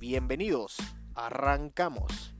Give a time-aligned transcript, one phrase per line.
[0.00, 0.76] Bienvenidos,
[1.16, 2.32] arrancamos.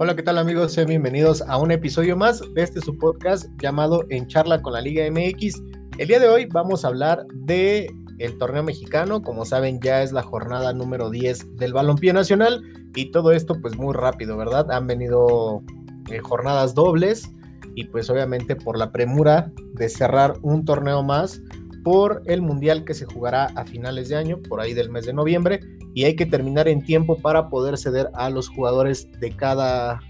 [0.00, 0.72] Hola, ¿qué tal amigos?
[0.72, 4.80] Sean bienvenidos a un episodio más de este su podcast llamado En charla con la
[4.80, 5.62] Liga MX.
[5.98, 7.88] El día de hoy vamos a hablar de
[8.18, 12.60] el torneo mexicano, como saben ya es la jornada número 10 del balompié nacional
[12.96, 14.68] y todo esto pues muy rápido, ¿verdad?
[14.72, 15.62] Han venido
[16.10, 17.30] eh, jornadas dobles
[17.74, 21.40] y pues obviamente por la premura de cerrar un torneo más
[21.82, 25.12] por el mundial que se jugará a finales de año, por ahí del mes de
[25.12, 25.60] noviembre,
[25.94, 30.00] y hay que terminar en tiempo para poder ceder a los jugadores de cada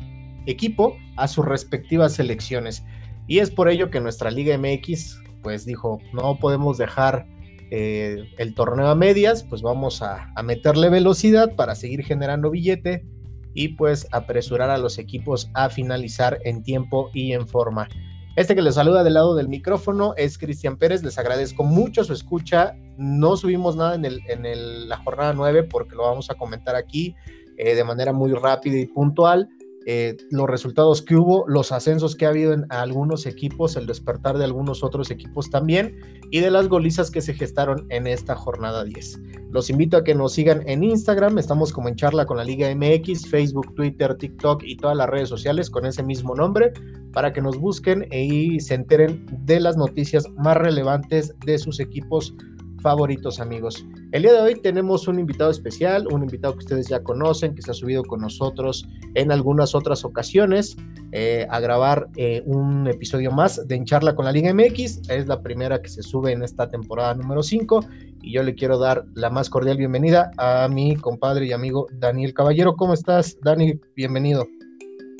[0.47, 2.85] equipo a sus respectivas selecciones.
[3.27, 7.27] Y es por ello que nuestra Liga MX pues dijo, no podemos dejar
[7.71, 13.07] eh, el torneo a medias, pues vamos a, a meterle velocidad para seguir generando billete
[13.55, 17.89] y pues apresurar a los equipos a finalizar en tiempo y en forma.
[18.37, 22.13] Este que les saluda del lado del micrófono es Cristian Pérez, les agradezco mucho su
[22.13, 22.77] escucha.
[22.97, 27.15] No subimos nada en, el, en la jornada 9 porque lo vamos a comentar aquí
[27.59, 29.49] eh, de manera muy rápida y puntual.
[29.93, 34.39] Eh, los resultados que hubo, los ascensos que ha habido en algunos equipos, el despertar
[34.39, 35.97] de algunos otros equipos también
[36.31, 39.21] y de las golizas que se gestaron en esta jornada 10.
[39.51, 42.73] Los invito a que nos sigan en Instagram, estamos como en charla con la Liga
[42.73, 46.73] MX, Facebook, Twitter, TikTok y todas las redes sociales con ese mismo nombre
[47.13, 52.33] para que nos busquen y se enteren de las noticias más relevantes de sus equipos
[52.81, 53.85] favoritos amigos.
[54.13, 57.63] El día de hoy tenemos un invitado especial, un invitado que ustedes ya conocen, que
[57.63, 60.77] se ha subido con nosotros en algunas otras ocasiones
[61.13, 65.09] eh, a grabar eh, un episodio más de En Charla con la Liga MX.
[65.09, 67.85] Es la primera que se sube en esta temporada número 5
[68.23, 72.35] y yo le quiero dar la más cordial bienvenida a mi compadre y amigo Daniel
[72.35, 72.77] Caballero.
[72.77, 73.81] ¿Cómo estás, Dani?
[73.97, 74.47] Bienvenido.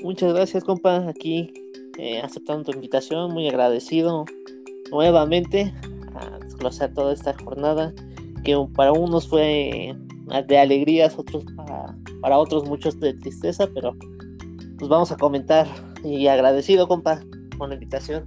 [0.03, 1.53] Muchas gracias, compa, aquí
[1.99, 4.25] eh, aceptando tu invitación, muy agradecido
[4.91, 5.73] nuevamente
[6.61, 7.93] desglosar toda esta jornada
[8.45, 9.97] que para unos fue
[10.47, 11.45] de alegrías, otros
[12.23, 13.97] para, otros muchos de tristeza, pero
[14.79, 15.67] pues vamos a comentar
[16.05, 17.21] y agradecido, compa,
[17.59, 18.27] con la invitación.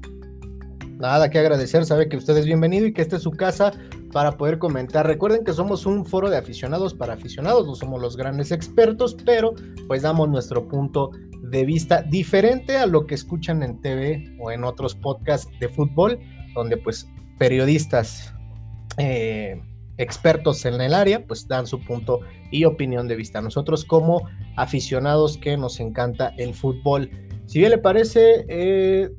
[1.00, 3.72] Nada que agradecer, sabe que usted es bienvenido y que esta es su casa
[4.12, 5.08] para poder comentar.
[5.08, 9.54] Recuerden que somos un foro de aficionados para aficionados, no somos los grandes expertos, pero
[9.88, 11.12] pues damos nuestro punto
[11.42, 16.20] de vista diferente a lo que escuchan en TV o en otros podcasts de fútbol,
[16.54, 17.08] donde pues
[17.38, 18.34] periodistas
[18.98, 19.62] eh,
[19.98, 22.22] expertos en el área, pues dan su punto
[22.52, 23.42] y opinión de vista.
[23.42, 27.10] Nosotros como aficionados que nos encanta el fútbol.
[27.46, 29.10] Si bien le parece, eh,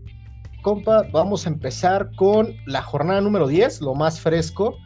[0.62, 4.76] compa, vamos a empezar con la jornada número 10, lo más fresco,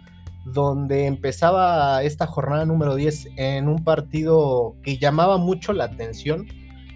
[0.46, 6.46] donde empezaba esta jornada número 10 en un partido que llamaba mucho la atención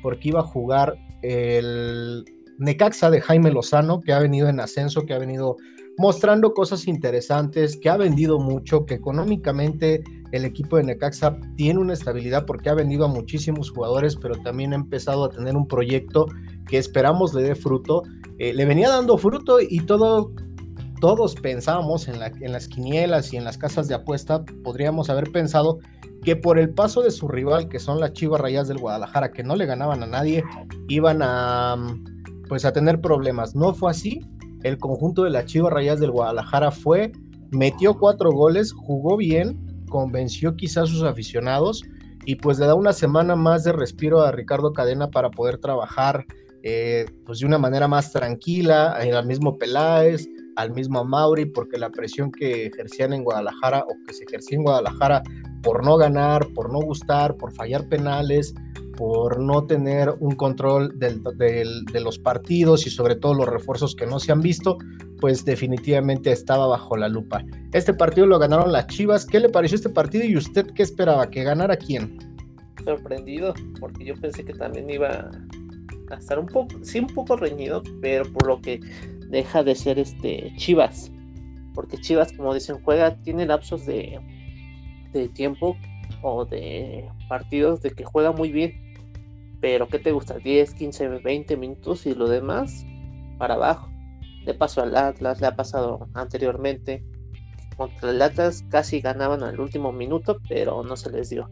[0.03, 2.25] porque iba a jugar el
[2.59, 5.57] Necaxa de Jaime Lozano, que ha venido en ascenso, que ha venido
[5.99, 11.93] mostrando cosas interesantes, que ha vendido mucho, que económicamente el equipo de Necaxa tiene una
[11.93, 16.27] estabilidad porque ha vendido a muchísimos jugadores, pero también ha empezado a tener un proyecto
[16.67, 18.03] que esperamos le dé fruto.
[18.39, 20.33] Eh, le venía dando fruto y todo,
[21.01, 25.79] todos pensábamos en, en las quinielas y en las casas de apuesta, podríamos haber pensado
[26.25, 29.43] que por el paso de su rival, que son las Chivas Rayas del Guadalajara, que
[29.43, 30.45] no le ganaban a nadie,
[30.89, 31.77] iban a
[32.49, 33.55] pues a tener problemas.
[33.55, 34.21] No fue así
[34.63, 37.13] el conjunto de la Chivas Rayas del Guadalajara fue,
[37.51, 41.83] metió cuatro goles, jugó bien, convenció quizás a sus aficionados
[42.25, 46.25] y pues le da una semana más de respiro a Ricardo Cadena para poder trabajar
[46.63, 51.91] eh, pues de una manera más tranquila, al mismo Peláez, al mismo Mauri, porque la
[51.91, 55.23] presión que ejercían en Guadalajara o que se ejercía en Guadalajara
[55.63, 58.55] por no ganar, por no gustar, por fallar penales,
[58.97, 64.19] por no tener un control de los partidos y sobre todo los refuerzos que no
[64.19, 64.79] se han visto,
[65.21, 67.45] pues definitivamente estaba bajo la lupa.
[67.73, 69.25] Este partido lo ganaron las Chivas.
[69.25, 71.31] ¿Qué le pareció este partido y usted qué esperaba?
[71.31, 72.19] ¿Que ganara quién?
[72.85, 75.31] Sorprendido, porque yo pensé que también iba
[76.11, 78.81] a estar un poco, sí, un poco reñido, pero por lo que
[79.33, 81.11] deja de ser este Chivas.
[81.75, 84.21] Porque Chivas, como dicen, juega, tiene lapsos de,
[85.13, 85.77] de tiempo
[86.23, 88.93] o de partidos de que juega muy bien
[89.63, 90.39] pero ¿qué te gusta?
[90.39, 92.85] 10, 15, 20 minutos y lo demás
[93.39, 93.89] para abajo.
[94.45, 97.05] Le pasó al Atlas, le ha pasado anteriormente.
[97.77, 101.49] Contra el Atlas casi ganaban al último minuto, pero no se les dio.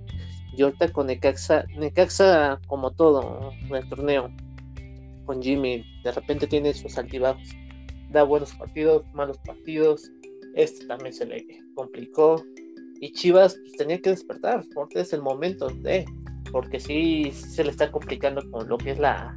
[0.53, 4.29] Y ahorita con Necaxa, Necaxa como todo en el torneo,
[5.25, 7.49] con Jimmy, de repente tiene sus altibajos.
[8.11, 10.11] Da buenos partidos, malos partidos.
[10.55, 12.43] Este también se le complicó.
[13.01, 16.05] Y Chivas pues, tenía que despertar, porque es el momento de,
[16.53, 19.35] porque sí se le está complicando con lo que es la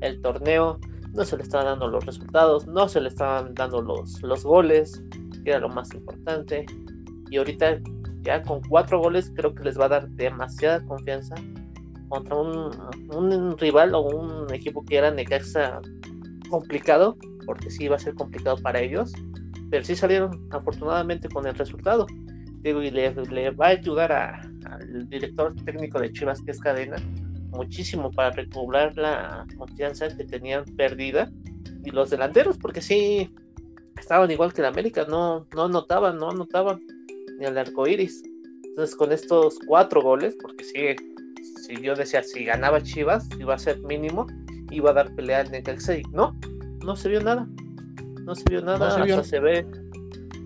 [0.00, 0.78] el torneo,
[1.12, 5.02] no se le están dando los resultados, no se le estaban dando los, los goles,
[5.44, 6.66] que era lo más importante.
[7.30, 7.80] Y ahorita
[8.22, 11.34] ya con cuatro goles creo que les va a dar demasiada confianza
[12.08, 12.70] contra un,
[13.14, 15.80] un rival o un equipo que era Necaxa
[16.48, 17.16] complicado,
[17.46, 19.12] porque sí va a ser complicado para ellos,
[19.70, 22.06] pero sí salieron afortunadamente con el resultado.
[22.62, 26.96] Digo, y le, le va a ayudar al director técnico de Chivas, que es Cadena,
[27.50, 31.30] muchísimo para recobrar la confianza que tenían perdida.
[31.84, 33.34] Y los delanteros, porque sí,
[33.98, 36.80] estaban igual que el América, no, no anotaban, no anotaban
[37.38, 38.22] ni al arco iris.
[38.64, 40.96] Entonces, con estos cuatro goles, porque sí,
[41.66, 44.26] si yo decía, si ganaba Chivas, iba a ser mínimo,
[44.70, 46.38] iba a dar pelea al Necaxa no,
[46.84, 47.46] no se vio nada.
[48.24, 49.66] No se vio nada, hasta se ve,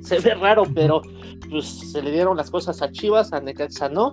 [0.01, 1.03] se ve raro, pero
[1.51, 4.13] pues se le dieron las cosas a Chivas, a Necaxa no.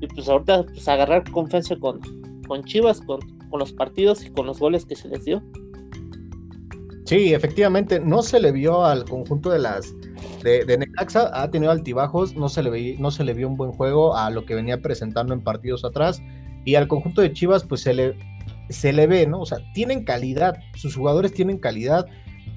[0.00, 2.00] Y pues ahorita pues agarrar confianza con,
[2.46, 5.42] con Chivas, con, con los partidos y con los goles que se les dio.
[7.04, 9.94] Sí, efectivamente, no se le vio al conjunto de las
[10.42, 14.16] de, Necaxa, ha tenido altibajos, no se, le no se le vio un buen juego
[14.16, 16.22] a lo que venía presentando en partidos atrás,
[16.64, 18.16] y al conjunto de Chivas, pues se le,
[18.70, 19.40] se le ve, ¿no?
[19.40, 22.06] O sea, tienen calidad, sus jugadores tienen calidad,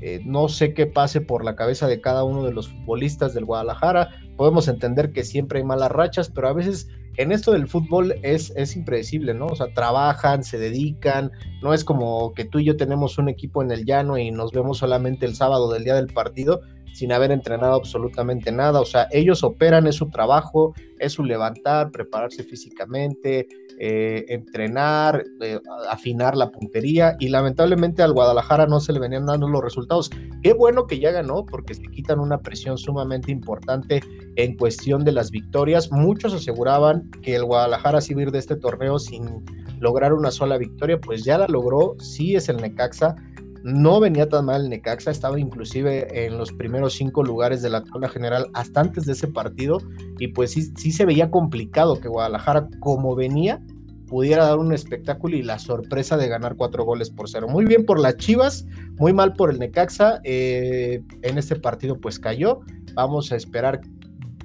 [0.02, 3.46] eh, no sé qué pase por la cabeza de cada uno de los futbolistas del
[3.46, 6.88] Guadalajara, podemos entender que siempre hay malas rachas, pero a veces
[7.18, 9.48] en esto del fútbol es, es impredecible, ¿no?
[9.48, 11.32] O sea, trabajan, se dedican,
[11.62, 14.52] no es como que tú y yo tenemos un equipo en el llano y nos
[14.52, 16.62] vemos solamente el sábado del día del partido
[16.94, 18.80] sin haber entrenado absolutamente nada.
[18.80, 23.48] O sea, ellos operan, es su trabajo, es su levantar, prepararse físicamente,
[23.80, 25.60] eh, entrenar, eh,
[25.90, 30.10] afinar la puntería y lamentablemente al Guadalajara no se le venían dando los resultados.
[30.42, 34.02] Qué bueno que ya ganó porque se quitan una presión sumamente importante
[34.36, 35.92] en cuestión de las victorias.
[35.92, 39.44] Muchos aseguraban que el Guadalajara se iba a ir de este torneo sin
[39.80, 43.16] lograr una sola victoria, pues ya la logró, sí es el Necaxa,
[43.64, 48.10] no venía tan mal Necaxa, estaba inclusive en los primeros cinco lugares de la tabla
[48.10, 49.80] general hasta antes de ese partido
[50.20, 53.62] y pues sí, sí se veía complicado que Guadalajara como venía
[54.08, 57.48] pudiera dar un espectáculo y la sorpresa de ganar cuatro goles por cero.
[57.48, 58.66] Muy bien por las Chivas,
[59.00, 62.60] muy mal por el Necaxa, eh, en este partido pues cayó,
[62.94, 63.82] vamos a esperar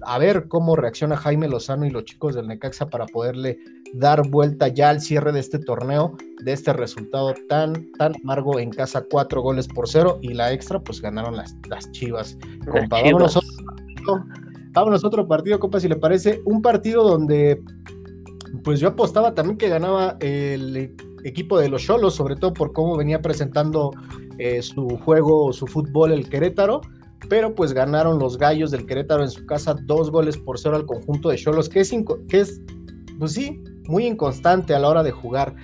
[0.03, 3.59] a ver cómo reacciona Jaime Lozano y los chicos del Necaxa para poderle
[3.95, 8.71] dar vuelta ya al cierre de este torneo, de este resultado tan, tan amargo en
[8.71, 12.37] casa, cuatro goles por cero y la extra, pues ganaron las, las chivas.
[12.71, 14.25] Compa, Vámonos, otro,
[14.73, 17.63] vámonos otro partido, compa, si le parece, un partido donde
[18.65, 22.97] pues yo apostaba también que ganaba el equipo de los Cholos, sobre todo por cómo
[22.97, 23.93] venía presentando
[24.39, 26.81] eh, su juego, su fútbol el Querétaro
[27.29, 30.87] pero pues ganaron los gallos del Querétaro en su casa dos goles por cero al
[30.87, 31.93] conjunto de Cholos, que es,
[32.29, 32.61] que es,
[33.19, 35.55] pues sí, muy inconstante a la hora de jugar.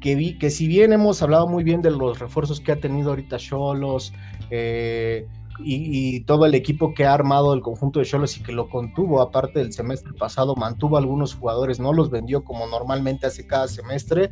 [0.00, 3.10] Que, vi, que si bien hemos hablado muy bien de los refuerzos que ha tenido
[3.10, 4.12] ahorita Cholos
[4.50, 5.26] eh,
[5.60, 9.22] y, todo el equipo que ha armado el conjunto de Cholos y que lo contuvo,
[9.22, 14.30] aparte del semestre pasado, mantuvo algunos jugadores, no los vendió como normalmente hace cada semestre.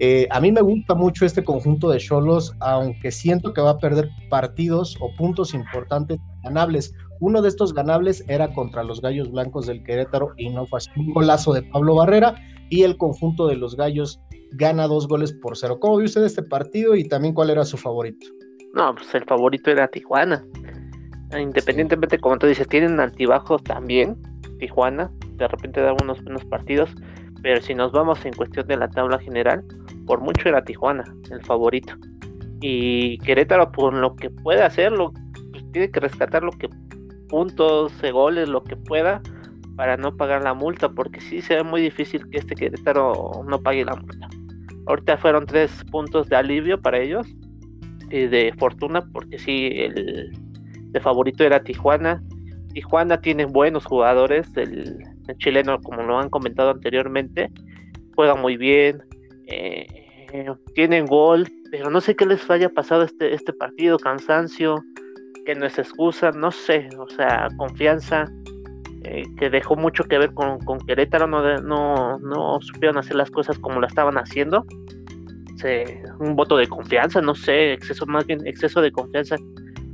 [0.00, 3.78] Eh, a mí me gusta mucho este conjunto de Cholos, aunque siento que va a
[3.78, 6.94] perder partidos o puntos importantes ganables.
[7.20, 10.90] Uno de estos ganables era contra los Gallos Blancos del Querétaro y no fue así.
[10.96, 12.36] Un golazo de Pablo Barrera
[12.70, 14.20] y el conjunto de los Gallos
[14.52, 15.78] gana dos goles por cero.
[15.80, 18.26] ¿Cómo vio usted este partido y también cuál era su favorito?
[18.74, 20.44] No, pues el favorito era Tijuana.
[21.36, 24.16] Independientemente, como tú dices, tienen altibajos también.
[24.58, 26.90] Tijuana, de repente da unos buenos partidos,
[27.42, 29.64] pero si nos vamos en cuestión de la tabla general,
[30.08, 31.92] por mucho era Tijuana el favorito.
[32.60, 36.68] Y Querétaro, por lo que puede hacer, pues, tiene que rescatar lo que
[37.28, 39.22] puntos, goles, lo que pueda,
[39.76, 43.60] para no pagar la multa, porque sí se ve muy difícil que este Querétaro no
[43.60, 44.28] pague la multa.
[44.86, 47.26] Ahorita fueron tres puntos de alivio para ellos
[48.10, 50.32] y de fortuna, porque sí, el,
[51.02, 52.22] favorito era Tijuana.
[52.72, 54.98] Tijuana tiene buenos jugadores, el,
[55.36, 57.52] chileno, como lo han comentado anteriormente,
[58.16, 59.02] juega muy bien,
[59.46, 59.86] eh,
[60.74, 64.82] tienen gol, pero no sé qué les haya pasado este, este partido, cansancio,
[65.44, 68.26] que no es excusa, no sé, o sea, confianza,
[69.04, 73.30] eh, que dejó mucho que ver con, con Querétaro, no, no, no supieron hacer las
[73.30, 74.64] cosas como lo estaban haciendo.
[76.20, 79.36] un voto de confianza, no sé, exceso más bien exceso de confianza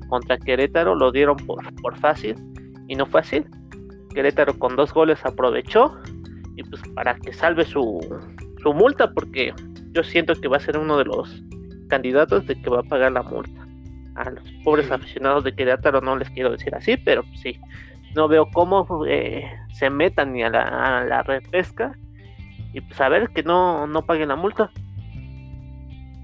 [0.08, 2.34] contra Querétaro, lo dieron por, por fácil
[2.88, 3.44] y no fue así.
[4.14, 5.96] Querétaro con dos goles aprovechó
[6.56, 8.00] y pues para que salve su,
[8.62, 9.52] su multa porque
[9.94, 11.42] yo siento que va a ser uno de los
[11.88, 13.66] candidatos de que va a pagar la multa.
[14.16, 17.58] A los pobres aficionados de Querétaro no les quiero decir así, pero sí,
[18.14, 21.96] no veo cómo eh, se metan ni a la, a la repesca
[22.72, 24.70] y pues a ver que no, no paguen la multa.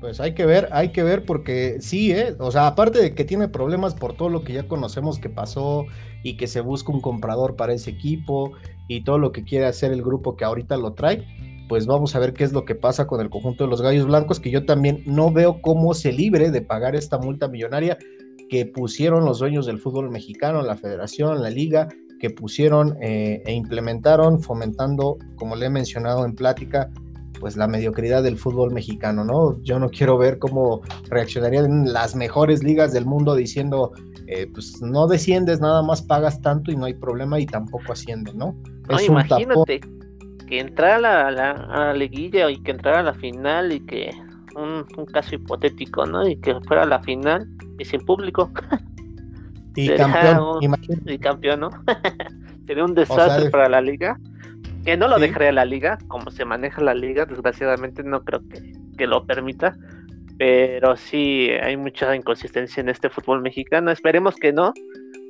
[0.00, 2.34] Pues hay que ver, hay que ver porque sí, ¿eh?
[2.38, 5.86] O sea, aparte de que tiene problemas por todo lo que ya conocemos que pasó
[6.22, 8.52] y que se busca un comprador para ese equipo
[8.88, 11.26] y todo lo que quiere hacer el grupo que ahorita lo trae,
[11.70, 14.04] pues vamos a ver qué es lo que pasa con el conjunto de los Gallos
[14.04, 17.96] Blancos, que yo también no veo cómo se libre de pagar esta multa millonaria
[18.48, 21.86] que pusieron los dueños del fútbol mexicano, la federación, la liga,
[22.18, 26.90] que pusieron eh, e implementaron fomentando, como le he mencionado en plática,
[27.38, 29.62] pues la mediocridad del fútbol mexicano, ¿no?
[29.62, 33.92] Yo no quiero ver cómo reaccionarían las mejores ligas del mundo diciendo,
[34.26, 38.34] eh, pues no desciendes, nada más pagas tanto y no hay problema y tampoco asciende,
[38.34, 38.56] ¿no?
[38.88, 39.80] no imagínate
[40.50, 44.10] que entrara a la, a la, liguilla y que entrara a la final y que
[44.56, 46.26] un, caso hipotético, ¿no?
[46.26, 48.50] Y que fuera a la final y sin público.
[49.76, 50.58] Y campeón,
[51.06, 51.70] y campeón, ¿no?
[52.66, 54.18] Sería un desastre para la liga.
[54.84, 58.42] Que no lo dejaría la liga, como se maneja la liga, desgraciadamente no creo
[58.98, 59.76] que, lo permita.
[60.38, 63.92] Pero sí hay mucha inconsistencia en este fútbol mexicano.
[63.92, 64.74] Esperemos que no,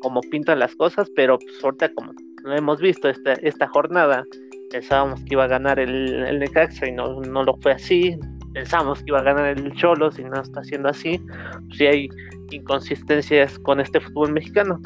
[0.01, 4.25] como pintan las cosas, pero pues ahorita como lo hemos visto esta, esta jornada,
[4.71, 8.19] pensábamos que iba a ganar el, el Necaxa y no, no lo fue así.
[8.55, 11.21] Pensamos que iba a ganar el Cholo y no está siendo así.
[11.67, 12.09] Pues sí hay
[12.51, 14.81] inconsistencias con este fútbol mexicano.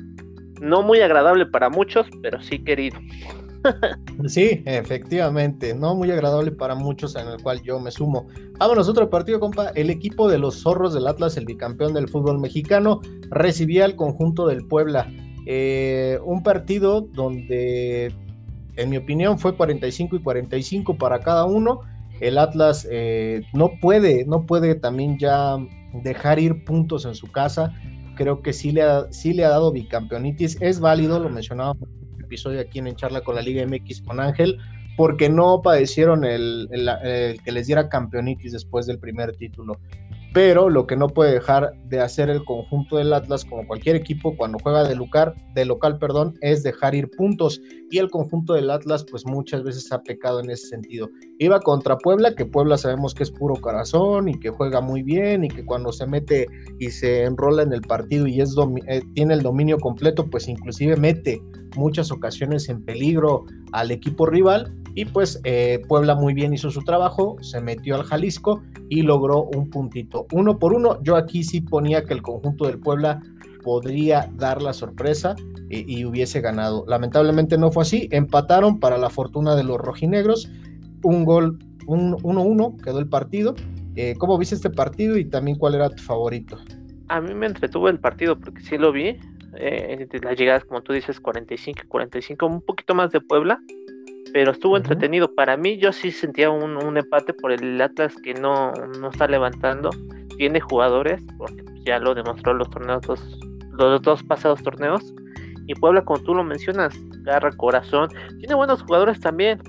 [0.60, 2.98] No muy agradable para muchos, pero sí querido.
[4.26, 8.28] Sí, efectivamente, no muy agradable para muchos en el cual yo me sumo.
[8.58, 9.70] Vámonos, otro partido, compa.
[9.70, 13.00] El equipo de los zorros del Atlas, el bicampeón del fútbol mexicano,
[13.30, 15.10] recibía al conjunto del Puebla.
[15.46, 18.14] Eh, un partido donde,
[18.76, 21.80] en mi opinión, fue 45 y 45 para cada uno.
[22.20, 25.56] El Atlas eh, no puede, no puede también ya
[26.02, 27.72] dejar ir puntos en su casa.
[28.16, 30.56] Creo que sí le ha, sí le ha dado bicampeonitis.
[30.60, 31.74] Es válido, lo mencionaba
[32.24, 34.58] episodio aquí en, Charla con la Liga MX con Ángel,
[34.96, 36.68] porque no padecieron el,
[37.44, 39.78] que les diera campeonitis después del primer título
[40.34, 44.36] pero lo que no puede dejar de hacer el conjunto del Atlas, como cualquier equipo
[44.36, 47.62] cuando juega de local, de local, perdón, es dejar ir puntos.
[47.88, 51.08] Y el conjunto del Atlas, pues muchas veces ha pecado en ese sentido.
[51.38, 55.44] Iba contra Puebla, que Puebla sabemos que es puro corazón y que juega muy bien
[55.44, 56.48] y que cuando se mete
[56.80, 58.56] y se enrola en el partido y es
[58.88, 61.40] eh, tiene el dominio completo, pues inclusive mete
[61.76, 64.74] muchas ocasiones en peligro al equipo rival.
[64.94, 69.42] Y pues eh, Puebla muy bien hizo su trabajo, se metió al Jalisco y logró
[69.42, 70.26] un puntito.
[70.32, 73.20] Uno por uno, yo aquí sí ponía que el conjunto del Puebla
[73.64, 75.34] podría dar la sorpresa
[75.70, 76.84] y, hubiese ganado.
[76.86, 80.48] Lamentablemente no fue así, empataron para la fortuna de los rojinegros,
[81.02, 83.56] un gol, un 1-1 quedó el partido.
[83.96, 86.58] Eh, ¿Cómo viste este partido y también cuál era tu favorito?
[87.08, 89.18] A mí me entretuvo el partido porque sí lo vi.
[89.56, 93.60] Eh, las llegadas, como tú dices, 45 45, un poquito más de Puebla
[94.34, 95.32] pero estuvo entretenido.
[95.32, 99.90] Para mí yo sí sentía un, empate por el Atlas que no, no, está levantando.
[100.36, 103.06] Tiene jugadores, porque ya lo demostró los torneos,
[103.70, 105.14] los dos pasados torneos.
[105.68, 108.08] Y Puebla, como tú lo mencionas, garra, corazón.
[108.40, 109.62] Tiene buenos jugadores también.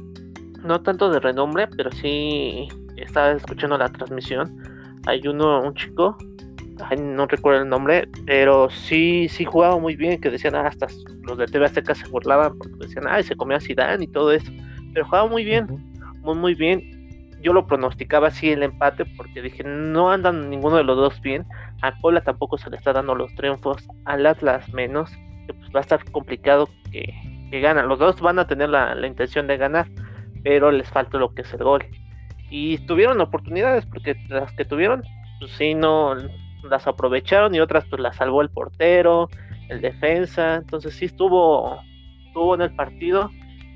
[0.63, 2.67] No tanto de renombre, pero sí
[2.97, 4.57] estaba escuchando la transmisión.
[5.05, 6.17] Hay uno, un chico,
[6.97, 10.87] no recuerdo el nombre, pero sí, sí jugaba muy bien, que decían, ah, hasta
[11.23, 14.31] los de TV Azteca se burlaban porque decían, ay, se comió a Zidane y todo
[14.31, 14.51] eso,
[14.93, 15.67] pero jugaba muy bien,
[16.21, 16.91] muy, muy bien.
[17.41, 21.45] Yo lo pronosticaba así el empate porque dije, no andan ninguno de los dos bien,
[21.81, 25.11] a Puebla tampoco se le está dando los triunfos, al Atlas menos,
[25.45, 27.13] que pues va a estar complicado que,
[27.51, 27.87] que ganan.
[27.87, 29.87] Los dos van a tener la, la intención de ganar,
[30.43, 31.85] pero les falta lo que es el gol.
[32.49, 35.03] Y tuvieron oportunidades, porque las que tuvieron,
[35.39, 36.15] pues sí, no,
[36.69, 39.29] las aprovecharon y otras pues las salvó el portero,
[39.69, 41.79] el defensa, entonces sí estuvo,
[42.27, 43.29] estuvo en el partido.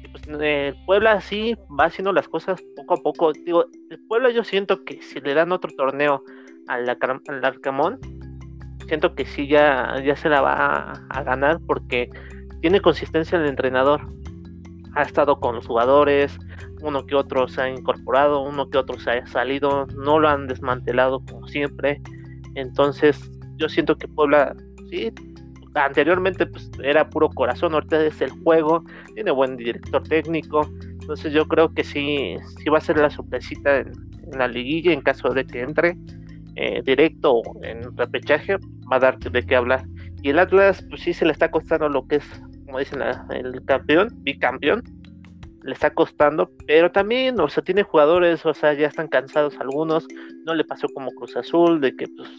[0.03, 3.33] Y pues el Puebla sí va haciendo las cosas poco a poco.
[3.33, 6.23] Digo, el Puebla yo siento que si le dan otro torneo
[6.67, 7.99] al, al Arcamón,
[8.89, 12.09] siento que sí ya, ya se la va a, ganar porque
[12.61, 14.01] tiene consistencia el entrenador.
[14.95, 16.37] Ha estado con los jugadores,
[16.81, 20.47] uno que otro se ha incorporado, uno que otro se ha salido, no lo han
[20.47, 22.01] desmantelado como siempre.
[22.55, 23.19] Entonces,
[23.57, 24.55] yo siento que Puebla,
[24.89, 25.11] sí,
[25.75, 30.69] anteriormente pues, era puro corazón, ahorita es el juego, tiene buen director técnico,
[31.01, 33.91] entonces yo creo que sí, sí va a ser la sorpresita en,
[34.37, 35.97] la liguilla en caso de que entre
[36.55, 38.57] eh, directo en repechaje,
[38.91, 39.85] va a dar de qué hablar.
[40.21, 42.25] Y el Atlas, pues sí se le está costando lo que es,
[42.65, 43.01] como dicen,
[43.31, 44.83] el campeón, bicampeón,
[45.69, 50.07] le está costando, pero también, o sea, tiene jugadores, o sea, ya están cansados algunos,
[50.45, 52.29] no le pasó como Cruz Azul, de que pues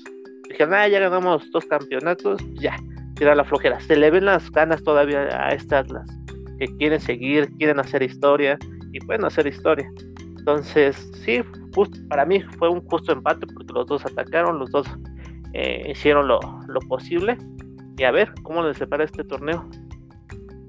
[0.49, 2.77] dijeron, ah, ya ganamos dos campeonatos, ya,
[3.15, 3.81] tira la flojera.
[3.81, 6.07] Se le ven las ganas todavía a este Atlas,
[6.59, 8.59] que quieren seguir, quieren hacer historia,
[8.93, 9.91] y pueden hacer historia.
[10.39, 11.43] Entonces, sí,
[12.09, 14.87] para mí fue un justo empate porque los dos atacaron, los dos
[15.53, 16.41] eh, hicieron lo,
[16.89, 17.37] posible.
[17.99, 19.69] Y a ver cómo les separa este torneo.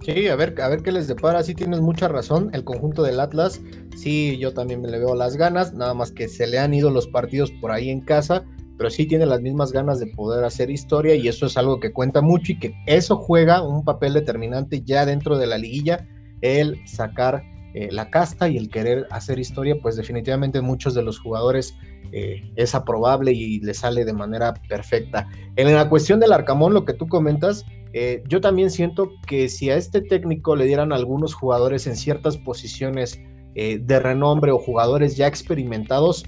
[0.04, 1.44] Sí, a ver, a ver qué les depara.
[1.44, 2.50] Sí tienes mucha razón.
[2.54, 3.62] El conjunto del Atlas,
[3.96, 5.74] sí, yo también me le veo las ganas.
[5.74, 8.44] Nada más que se le han ido los partidos por ahí en casa,
[8.78, 11.94] pero sí tiene las mismas ganas de poder hacer historia y eso es algo que
[11.94, 16.08] cuenta mucho y que eso juega un papel determinante ya dentro de la liguilla,
[16.42, 17.44] el sacar
[17.76, 21.76] eh, la casta y el querer hacer historia, pues definitivamente muchos de los jugadores
[22.12, 25.30] eh, es aprobable y le sale de manera perfecta.
[25.56, 29.70] En la cuestión del Arcamón, lo que tú comentas, eh, yo también siento que si
[29.70, 33.20] a este técnico le dieran algunos jugadores en ciertas posiciones
[33.54, 36.24] de renombre o jugadores ya experimentados,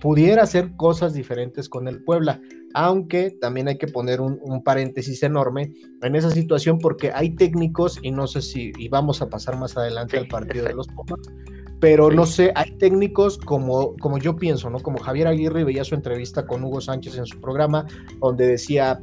[0.00, 2.40] pudiera hacer cosas diferentes con el Puebla.
[2.74, 5.72] Aunque también hay que poner un, paréntesis enorme
[6.02, 9.76] en esa situación porque hay técnicos, y no sé si, y vamos a pasar más
[9.76, 11.20] adelante al partido de los Pumas,
[11.80, 14.80] pero no sé, hay técnicos como, como yo pienso, ¿no?
[14.80, 17.86] Como Javier Aguirre veía su entrevista con Hugo Sánchez en su programa,
[18.20, 19.00] donde decía,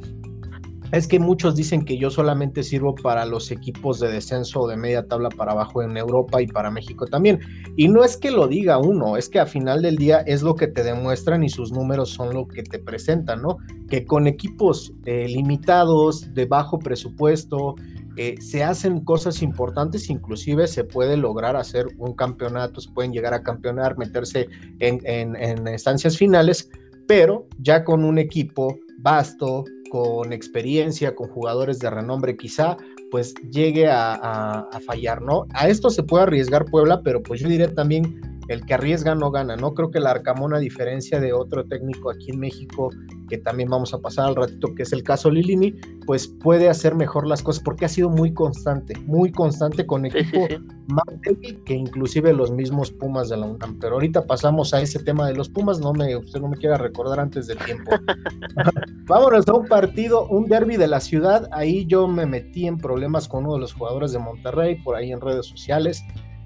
[0.92, 4.76] es que muchos dicen que yo solamente sirvo para los equipos de descenso o de
[4.76, 7.40] media tabla para abajo en Europa y para México también.
[7.76, 10.54] Y no es que lo diga uno, es que a final del día es lo
[10.54, 13.56] que te demuestran y sus números son lo que te presentan, ¿no?
[13.88, 17.74] Que con equipos eh, limitados, de bajo presupuesto,
[18.16, 23.34] eh, se hacen cosas importantes, inclusive se puede lograr hacer un campeonato, se pueden llegar
[23.34, 24.48] a campeonar, meterse
[24.78, 26.70] en, en instancias finales,
[27.08, 29.64] pero ya con un equipo vasto,
[29.94, 32.76] con experiencia, con jugadores de renombre quizá,
[33.12, 35.46] pues llegue a, fallar, ¿no?
[35.54, 39.30] A esto se puede arriesgar Puebla, pero pues yo diré también el que arriesga no
[39.30, 39.74] gana, ¿no?
[39.74, 42.90] Creo que el Arcamón, a diferencia de otro técnico aquí en México,
[43.28, 45.74] que también vamos a pasar al ratito, que es el caso Lilini,
[46.06, 50.46] pues puede hacer mejor las cosas porque ha sido muy constante, muy constante con equipo
[50.88, 53.78] más débil que inclusive los mismos Pumas de la UNAM.
[53.78, 56.76] Pero ahorita pasamos a ese tema de los Pumas, no me, usted no me quiera
[56.76, 57.90] recordar antes del tiempo.
[59.06, 61.48] Vámonos a un partido, un derby de la ciudad.
[61.52, 65.12] Ahí yo me metí en problemas con uno de los jugadores de Monterrey, por ahí
[65.12, 66.02] en redes sociales.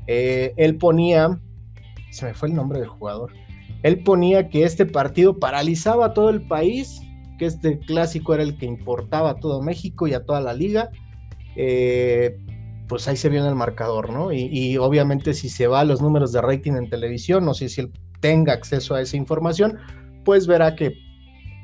[0.06, 1.38] Eh, él ponía
[2.10, 3.32] se me fue el nombre del jugador.
[3.82, 7.00] Él ponía que este partido paralizaba a todo el país,
[7.38, 10.90] que este clásico era el que importaba a todo México y a toda la liga.
[11.56, 12.36] Eh,
[12.88, 14.32] pues ahí se vio en el marcador, ¿no?
[14.32, 17.82] Y, obviamente si se va a los números de rating en televisión, no sé si
[17.82, 19.78] él tenga acceso a esa información,
[20.24, 20.94] pues verá que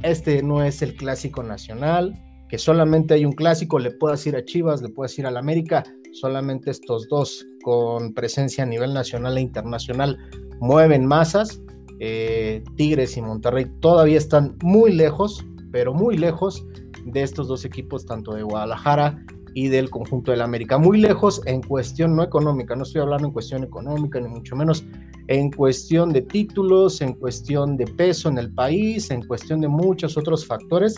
[0.03, 4.45] este no es el clásico nacional, que solamente hay un clásico, le puedas ir a
[4.45, 5.83] Chivas, le puedes ir al América,
[6.15, 10.19] solamente estos dos con presencia a nivel nacional e internacional
[10.61, 11.61] mueven masas.
[12.01, 16.65] Eh, Tigres y Monterrey todavía están muy lejos, pero muy lejos
[17.05, 19.25] de estos dos equipos, tanto de Guadalajara
[19.55, 20.79] y del conjunto del América.
[20.79, 24.85] Muy lejos en cuestión no económica, no estoy hablando en cuestión económica, ni mucho menos
[25.29, 30.17] en cuestión de títulos, en cuestión de peso en el país, en cuestión de muchos
[30.17, 30.97] otros factores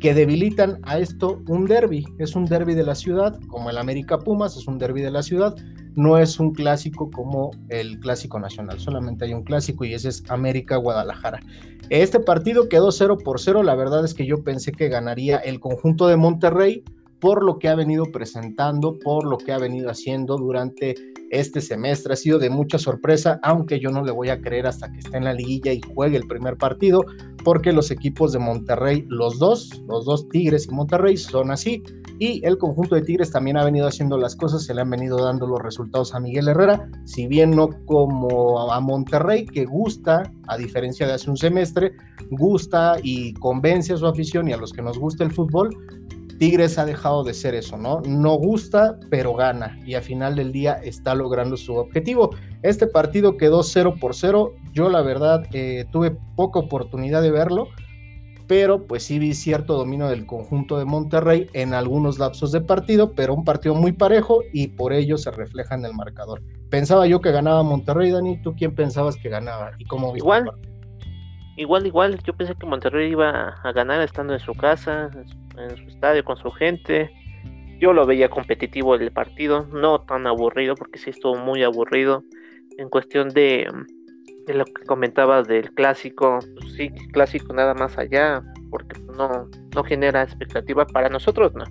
[0.00, 2.06] que debilitan a esto un derby.
[2.18, 5.22] Es un derby de la ciudad, como el América Pumas, es un derby de la
[5.22, 5.54] ciudad,
[5.94, 10.24] no es un clásico como el clásico nacional, solamente hay un clásico y ese es
[10.28, 11.40] América Guadalajara.
[11.90, 15.60] Este partido quedó 0 por 0, la verdad es que yo pensé que ganaría el
[15.60, 16.84] conjunto de Monterrey
[17.20, 20.94] por lo que ha venido presentando, por lo que ha venido haciendo durante
[21.30, 22.12] este semestre.
[22.12, 25.16] Ha sido de mucha sorpresa, aunque yo no le voy a creer hasta que esté
[25.16, 27.04] en la liguilla y juegue el primer partido,
[27.44, 31.82] porque los equipos de Monterrey, los dos, los dos Tigres y Monterrey son así.
[32.18, 35.24] Y el conjunto de Tigres también ha venido haciendo las cosas, se le han venido
[35.24, 40.58] dando los resultados a Miguel Herrera, si bien no como a Monterrey, que gusta, a
[40.58, 41.92] diferencia de hace un semestre,
[42.30, 45.70] gusta y convence a su afición y a los que nos gusta el fútbol,
[46.40, 48.00] Tigres ha dejado de ser eso, ¿no?
[48.00, 52.30] No gusta, pero gana y a final del día está logrando su objetivo.
[52.62, 54.54] Este partido quedó 0 por 0.
[54.72, 57.68] Yo la verdad eh, tuve poca oportunidad de verlo,
[58.46, 63.12] pero pues sí vi cierto dominio del conjunto de Monterrey en algunos lapsos de partido,
[63.12, 66.40] pero un partido muy parejo y por ello se refleja en el marcador.
[66.70, 70.50] Pensaba yo que ganaba Monterrey, Dani, ¿tú quién pensabas que ganaba y cómo viste Igual,
[71.60, 75.10] igual, igual, yo pensé que Monterrey iba a ganar estando en su casa,
[75.58, 77.10] en su estadio con su gente.
[77.78, 82.24] Yo lo veía competitivo el partido, no tan aburrido, porque sí estuvo muy aburrido
[82.78, 83.70] en cuestión de,
[84.46, 90.22] lo que comentabas del clásico, pues sí, clásico nada más allá, porque no, no genera
[90.22, 91.64] expectativa para nosotros, no.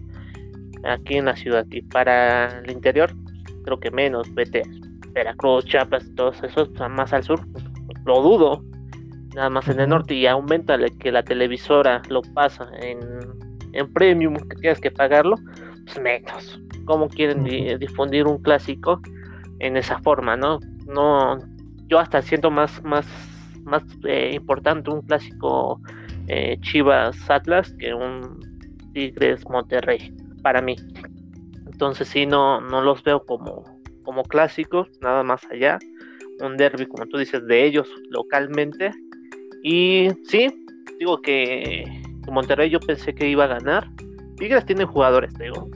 [0.84, 3.12] Aquí en la ciudad y para el interior,
[3.66, 4.62] creo que menos, vete
[5.14, 7.42] Veracruz, Chiapas, todos esos, más al sur,
[8.06, 8.64] lo dudo,
[9.36, 13.00] nada más en el norte y aumenta que la televisora lo pasa en,
[13.74, 15.36] en premium, que tienes que pagarlo,
[15.86, 16.60] pues menos.
[16.86, 17.44] ¿Cómo quieren
[17.80, 19.00] difundir un clásico
[19.60, 20.60] en esa forma, no?
[20.88, 21.38] No,
[21.88, 23.06] yo hasta siento más, más,
[23.64, 25.80] más eh, importante un clásico
[26.28, 28.40] eh, Chivas Atlas que un
[28.94, 30.76] Tigres Monterrey para mí.
[31.66, 33.64] Entonces sí, no, no los veo como,
[34.04, 35.80] como clásicos, nada más allá.
[36.42, 38.92] Un derby, como tú dices, de ellos localmente.
[39.64, 40.50] Y sí,
[41.00, 42.00] digo que
[42.32, 43.90] Monterrey yo pensé que iba a ganar.
[44.38, 45.70] Tigres tiene jugadores, digo.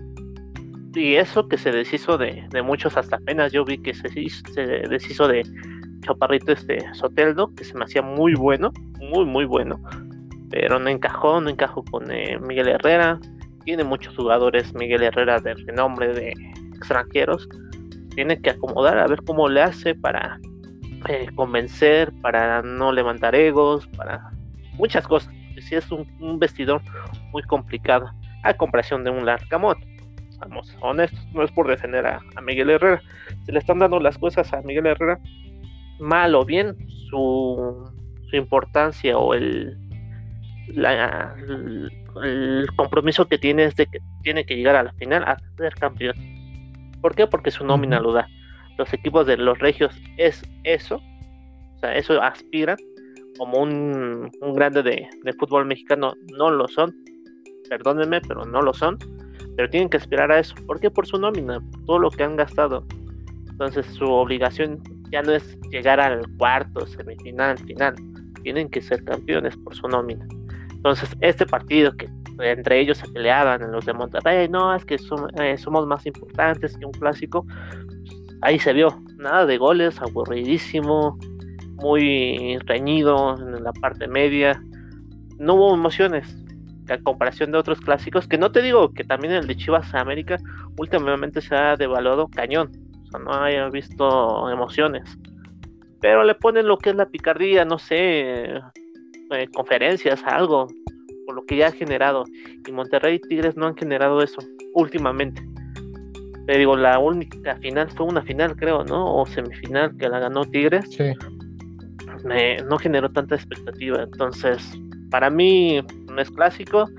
[0.96, 5.28] Y eso que se deshizo de, muchos hasta apenas yo vi que se, se deshizo
[5.28, 5.44] de
[6.02, 9.82] Chaparrito este Soteldo, que se me hacía muy bueno, muy muy bueno.
[10.52, 13.20] Pero no encajó, no encajó con eh, Miguel Herrera.
[13.66, 16.34] Tiene muchos jugadores Miguel Herrera de renombre de
[16.76, 17.50] extranjeros.
[18.14, 20.40] Tiene que acomodar a ver cómo le hace para
[21.08, 24.32] eh, convencer, para no levantar egos, para
[24.74, 25.34] muchas cosas.
[25.60, 26.82] Si es un, vestidor
[27.32, 28.10] muy complicado
[28.44, 29.78] a comparación de un Larcamot.
[30.40, 33.02] Vamos, honestos, no es por defender a, Miguel Herrera.
[33.46, 35.20] Se le están dando las cosas a Miguel Herrera
[36.00, 36.76] mal o bien,
[37.10, 37.90] su,
[38.30, 39.78] su importancia o el,
[42.24, 45.76] el compromiso que tiene es de que tiene que llegar a la final a ser
[45.76, 46.16] campeón.
[47.02, 47.28] ¿Por qué?
[47.28, 48.28] Porque su nómina lo da.
[48.78, 52.78] Los equipos de los regios es eso, o sea, eso aspiran
[53.38, 56.96] como un, un grande de, de, fútbol mexicano, no lo son,
[57.70, 58.98] perdónenme, pero no lo son,
[59.56, 60.56] pero tienen que aspirar a eso.
[60.68, 60.90] ¿Por qué?
[60.90, 62.86] Por su nómina, todo lo que han gastado.
[63.50, 64.82] Entonces su obligación
[65.12, 67.96] ya no es llegar al cuarto, semifinal, final.
[68.42, 70.28] Tienen que ser campeones por su nómina.
[70.72, 72.10] Entonces, este partido que
[72.40, 74.98] entre ellos se peleaban los de Monterrey, no, es que
[75.40, 77.46] eh, somos más importantes que un clásico.
[78.44, 81.18] Ahí se vio, nada de goles, aburridísimo,
[81.82, 84.62] muy reñido en la parte media.
[85.40, 86.38] No hubo emociones,
[86.90, 90.38] a comparación de otros clásicos, que no te digo que también el de Chivas América
[90.78, 92.84] últimamente se ha devaluado cañón
[93.20, 95.18] no haya visto emociones.
[96.02, 100.68] Pero le ponen lo que es la picardía, no sé, eh, conferencias, algo,
[101.26, 102.26] por lo que ya ha generado.
[102.68, 104.40] Y Monterrey y Tigres no han generado eso
[104.74, 105.42] últimamente.
[106.46, 109.16] Te digo, la única final fue una final, creo, ¿no?
[109.16, 110.90] O semifinal que la ganó Tigres.
[110.92, 111.14] Sí.
[112.68, 114.04] no generó tanta expectativa.
[114.04, 114.62] Entonces,
[115.10, 116.90] para mí no es clásico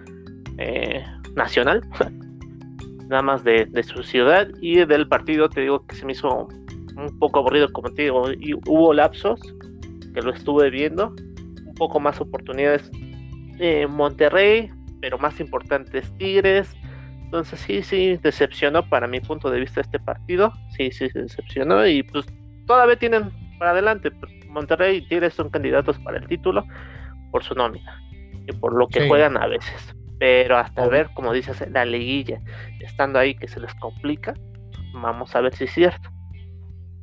[0.58, 1.04] eh,
[1.34, 1.82] nacional.
[3.08, 6.48] nada más de, su ciudad y del partido te digo que se me hizo
[6.96, 9.40] un poco aburrido como te digo y hubo lapsos
[10.14, 11.14] que lo estuve viendo
[11.66, 12.90] un poco más oportunidades
[13.58, 16.74] en Monterrey pero más importantes Tigres
[17.34, 20.52] entonces sí sí decepcionó para mi punto de vista este partido.
[20.76, 22.24] Sí sí se decepcionó y pues
[22.64, 24.12] todavía tienen para adelante.
[24.12, 26.64] Pues, Monterrey y Tigres son candidatos para el título
[27.32, 28.00] por su nómina
[28.46, 29.96] y por lo que juegan a veces.
[30.20, 32.40] Pero hasta ver, como dices, la liguilla,
[32.78, 34.34] estando ahí que se les complica,
[34.92, 36.08] vamos a ver si es cierto.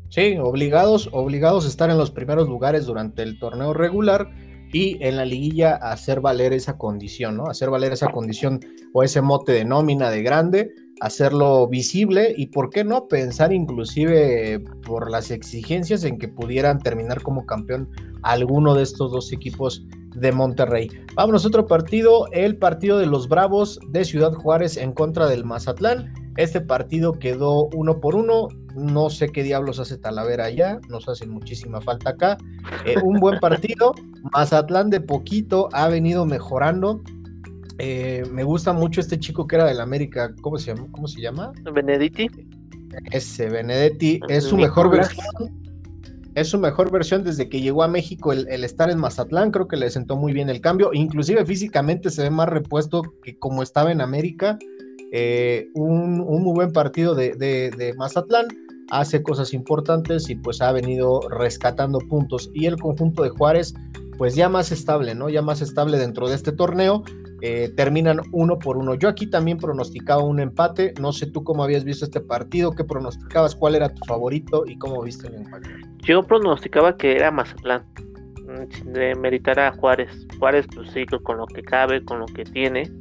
[0.07, 4.29] Sí, obligados, obligados a estar en los primeros lugares durante el torneo regular
[4.73, 7.45] y en la liguilla hacer valer esa condición, ¿no?
[7.47, 8.59] Hacer valer esa condición
[8.93, 13.07] o ese mote de nómina de grande, hacerlo visible y, ¿por qué no?
[13.07, 17.89] Pensar inclusive por las exigencias en que pudieran terminar como campeón
[18.23, 20.89] alguno de estos dos equipos de Monterrey.
[21.15, 25.45] Vamos a otro partido, el partido de los Bravos de Ciudad Juárez en contra del
[25.45, 26.13] Mazatlán.
[26.37, 28.47] Este partido quedó uno por uno.
[28.75, 32.37] No sé qué diablos hace Talavera allá, nos hace muchísima falta acá.
[32.85, 33.93] Eh, un buen partido.
[34.33, 37.01] Mazatlán de poquito ha venido mejorando.
[37.79, 40.33] Eh, me gusta mucho este chico que era del América.
[40.41, 40.87] ¿Cómo se llama?
[40.91, 41.51] ¿Cómo se llama?
[41.73, 42.27] Benedetti.
[43.11, 45.61] Ese Benedetti es su mejor versión
[46.35, 49.77] es su mejor versión desde que llegó a México el, estar en Mazatlán, creo que
[49.77, 53.91] le sentó muy bien el cambio, inclusive físicamente se ve más repuesto que como estaba
[53.91, 54.57] en América,
[55.11, 58.47] eh, un, muy buen partido de, Mazatlán,
[58.89, 63.73] hace cosas importantes y pues ha venido rescatando puntos y el conjunto de Juárez
[64.17, 65.29] pues ya más estable, ¿no?
[65.29, 67.03] Ya más estable dentro de este torneo,
[67.41, 68.93] eh, terminan uno por uno.
[68.93, 72.83] Yo aquí también pronosticaba un empate, no sé tú cómo habías visto este partido, qué
[72.83, 75.69] pronosticabas, cuál era tu favorito y cómo viste el empate.
[76.03, 80.27] Yo pronosticaba que era Mazatlán, mm, de meritar a Juárez.
[80.37, 82.91] Juárez, pues sí, con lo que cabe, con lo que tiene,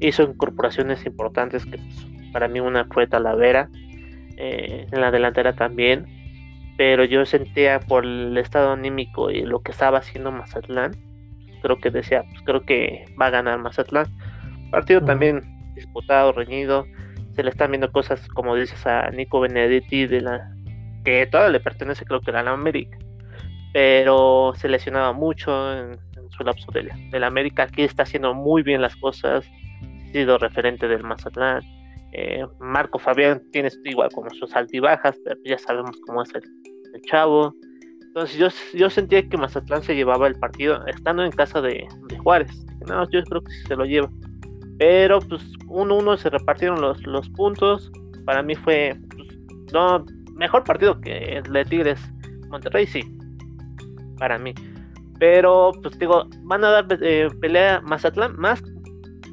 [0.00, 3.68] hizo incorporaciones importantes que pues, para mí una fue Talavera,
[4.36, 6.06] eh, en la delantera también,
[6.76, 10.92] pero yo sentía por el estado anímico y lo que estaba haciendo Mazatlán,
[11.60, 14.06] creo que decía, pues creo que va a ganar Mazatlán.
[14.70, 15.42] Partido también
[15.74, 16.86] disputado, reñido,
[17.34, 20.54] se le están viendo cosas como dices a Nico Benedetti de la
[21.04, 22.98] que todavía le pertenece creo que a la América,
[23.72, 25.98] pero se lesionaba mucho en,
[26.30, 26.84] su lapso de,
[27.18, 29.44] la América, aquí está haciendo muy bien las cosas,
[30.12, 31.62] sido referente del Mazatlán.
[32.12, 36.42] Eh, Marco Fabián tiene igual como sus altibajas, pero ya sabemos cómo es el,
[37.02, 37.54] chavo.
[38.02, 41.86] Entonces yo, yo sentía que Mazatlán se llevaba el partido estando en casa de,
[42.22, 42.50] Juárez.
[42.88, 44.10] No, yo creo que sí se lo lleva.
[44.78, 47.92] Pero pues uno uno se repartieron los, los puntos.
[48.24, 49.28] Para mí fue pues,
[49.72, 52.00] no mejor partido que el de Tigres
[52.48, 53.04] Monterrey, sí.
[54.18, 54.52] Para mí.
[55.20, 58.62] Pero pues digo, van a dar eh, pelea Mazatlán más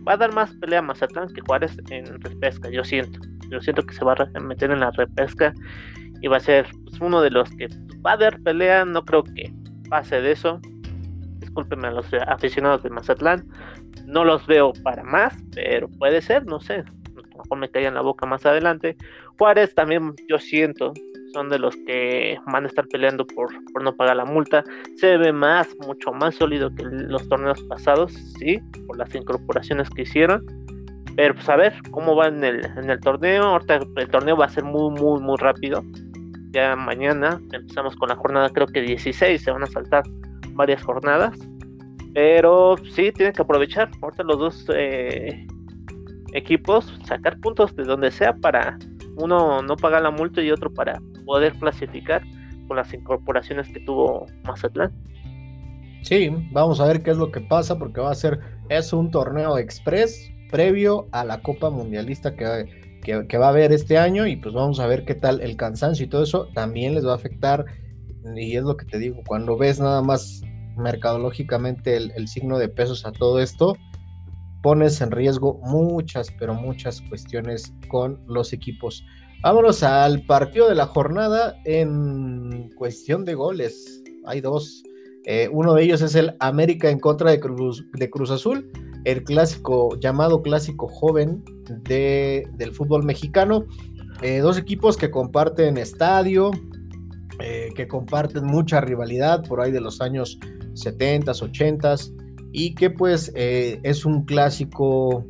[0.07, 3.19] va a dar más pelea Mazatlán que Juárez en repesca, yo siento.
[3.49, 5.53] Yo siento que se va a meter en la repesca
[6.21, 7.67] y va a ser pues, uno de los que
[8.05, 9.53] va a dar pelea, no creo que
[9.89, 10.59] pase de eso.
[11.39, 13.47] Discúlpenme a los aficionados de Mazatlán,
[14.05, 16.75] no los veo para más, pero puede ser, no sé.
[16.75, 16.83] A
[17.19, 18.95] lo mejor me en la boca más adelante.
[19.37, 20.93] Juárez también yo siento
[21.33, 24.63] son de los que van a estar peleando por, por no pagar la multa.
[24.95, 30.03] Se ve más, mucho más sólido que los torneos pasados, sí, por las incorporaciones que
[30.03, 30.45] hicieron.
[31.15, 33.43] Pero pues a ver cómo va en el, en el torneo.
[33.43, 35.83] Ahorita el torneo va a ser muy, muy, muy rápido.
[36.51, 40.03] Ya mañana empezamos con la jornada, creo que 16, se van a saltar
[40.53, 41.37] varias jornadas.
[42.13, 43.89] Pero sí, tienen que aprovechar.
[44.01, 45.45] Ahorita los dos eh,
[46.33, 48.77] equipos, sacar puntos de donde sea para
[49.17, 52.23] uno no pagar la multa y otro para poder clasificar
[52.67, 54.91] con las incorporaciones que tuvo Mazatlán.
[56.03, 59.11] Sí, vamos a ver qué es lo que pasa porque va a ser, es un
[59.11, 62.65] torneo express previo a la Copa Mundialista que,
[63.03, 66.05] que, va a haber este año y pues vamos a ver qué tal el cansancio
[66.05, 67.65] y todo eso también les va a afectar
[68.35, 70.41] y es lo que te digo, cuando ves nada más
[70.77, 73.75] mercadológicamente el, el signo de pesos a todo esto,
[74.67, 79.05] pones en riesgo muchas, pero muchas cuestiones con los equipos.
[79.41, 84.03] Vámonos al partido de la jornada en cuestión de goles.
[84.25, 84.83] Hay dos.
[85.23, 88.69] Eh, uno de ellos es el América en contra de Cruz, de Cruz Azul,
[89.05, 91.45] el clásico, llamado clásico joven
[91.85, 93.63] de, del fútbol mexicano.
[94.21, 96.51] Eh, dos equipos que comparten estadio,
[97.39, 100.37] eh, que comparten mucha rivalidad por ahí de los años
[100.73, 101.95] 70, 80
[102.59, 105.25] y que pues es un clásico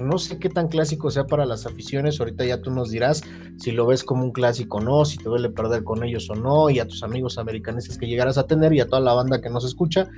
[0.00, 3.22] no sé qué tan clásico sea para las aficiones, ahorita ya tú nos dirás
[3.58, 6.34] si lo ves como un clásico o no, si te duele perder con ellos o
[6.34, 9.40] no, y a tus amigos americanistas que llegarás a tener y a toda la banda
[9.40, 10.08] que nos escucha.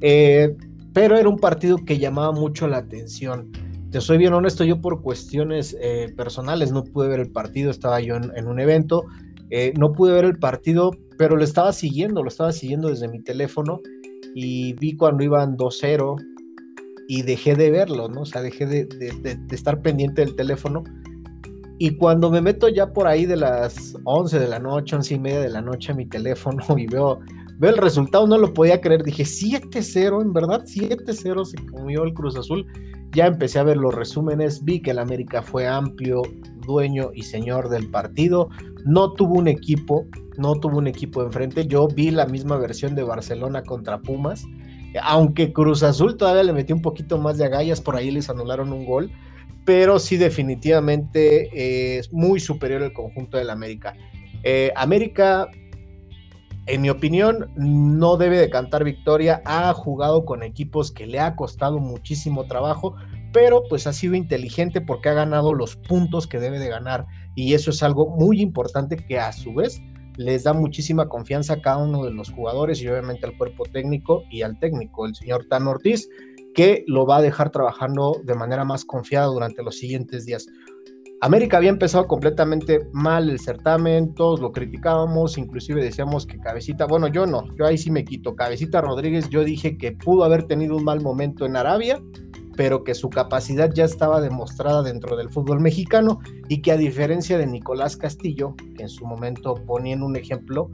[0.00, 0.56] Eh,
[0.92, 3.50] pero era un partido que llamaba mucho la atención.
[3.90, 8.00] Te soy bien honesto, yo por cuestiones eh, personales no pude ver el partido, estaba
[8.00, 9.04] yo en, un evento,
[9.50, 13.22] eh, no pude ver el partido, pero lo estaba siguiendo, lo estaba siguiendo desde mi
[13.22, 13.80] teléfono
[14.44, 16.16] y vi cuando iban 2-0,
[17.08, 18.20] y dejé de verlo, ¿no?
[18.20, 18.86] O sea, dejé de,
[19.50, 20.84] estar pendiente del teléfono.
[21.78, 25.18] Y cuando me meto ya por ahí de las 11 de la noche, 11 y
[25.18, 27.18] media de la noche a mi teléfono y veo,
[27.58, 29.02] veo el resultado, no lo podía creer.
[29.02, 32.66] Dije 7-0, en verdad, 7-0 se comió el Cruz Azul.
[33.12, 36.20] Ya empecé a ver los resúmenes, vi que el América fue amplio,
[36.66, 38.50] dueño y señor del partido.
[38.88, 41.66] No tuvo un equipo, no tuvo un equipo enfrente.
[41.66, 44.44] Yo vi la misma versión de Barcelona contra Pumas
[45.02, 48.72] aunque Cruz Azul todavía le metió un poquito más de agallas, por ahí les anularon
[48.72, 49.10] un gol,
[49.64, 53.94] pero sí definitivamente eh, es muy superior el conjunto del América.
[54.42, 55.48] Eh, América,
[56.66, 61.36] en mi opinión, no debe de cantar victoria, ha jugado con equipos que le ha
[61.36, 62.94] costado muchísimo trabajo,
[63.32, 67.06] pero pues ha sido inteligente porque ha ganado los puntos que debe de ganar
[67.38, 69.80] y eso es algo muy importante que a su vez
[70.16, 74.24] les da muchísima confianza a cada uno de los jugadores y obviamente al cuerpo técnico
[74.28, 76.08] y al técnico, el señor Tan Ortiz,
[76.52, 80.48] que lo va a dejar trabajando de manera más confiada durante los siguientes días.
[81.20, 87.06] América había empezado completamente mal el certamen, todos lo criticábamos, inclusive decíamos que Cabecita, bueno,
[87.06, 90.76] yo no, yo ahí sí me quito, Cabecita Rodríguez, yo dije que pudo haber tenido
[90.76, 92.02] un mal momento en Arabia,
[92.58, 96.18] pero que su capacidad ya estaba demostrada dentro del fútbol mexicano
[96.48, 100.68] y que a diferencia de Nicolás Castillo, que en su momento ponía en un ejemplo,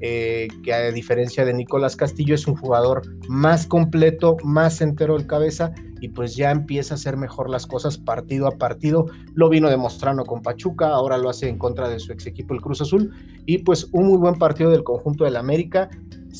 [0.00, 5.28] eh, que a diferencia de Nicolás Castillo es un jugador más completo, más entero del
[5.28, 9.06] cabeza y pues ya empieza a hacer mejor las cosas partido a partido.
[9.34, 12.60] Lo vino demostrando con Pachuca, ahora lo hace en contra de su ex equipo el
[12.60, 13.12] Cruz Azul
[13.46, 15.88] y pues un muy buen partido del conjunto del América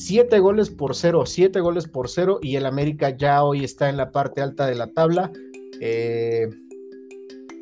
[0.01, 3.97] Siete goles por cero, siete goles por cero y el América ya hoy está en
[3.97, 5.29] la parte alta de la tabla.
[5.81, 6.47] Eh,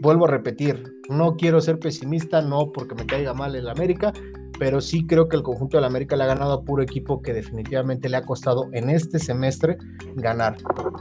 [0.02, 4.14] vuelvo a repetir, no quiero ser pesimista, no porque me caiga mal el América,
[4.60, 7.24] pero sí creo que el conjunto de la América le ha ganado a puro equipo
[7.24, 9.76] que definitivamente le ha costado en este semestre
[10.18, 10.58] ganar.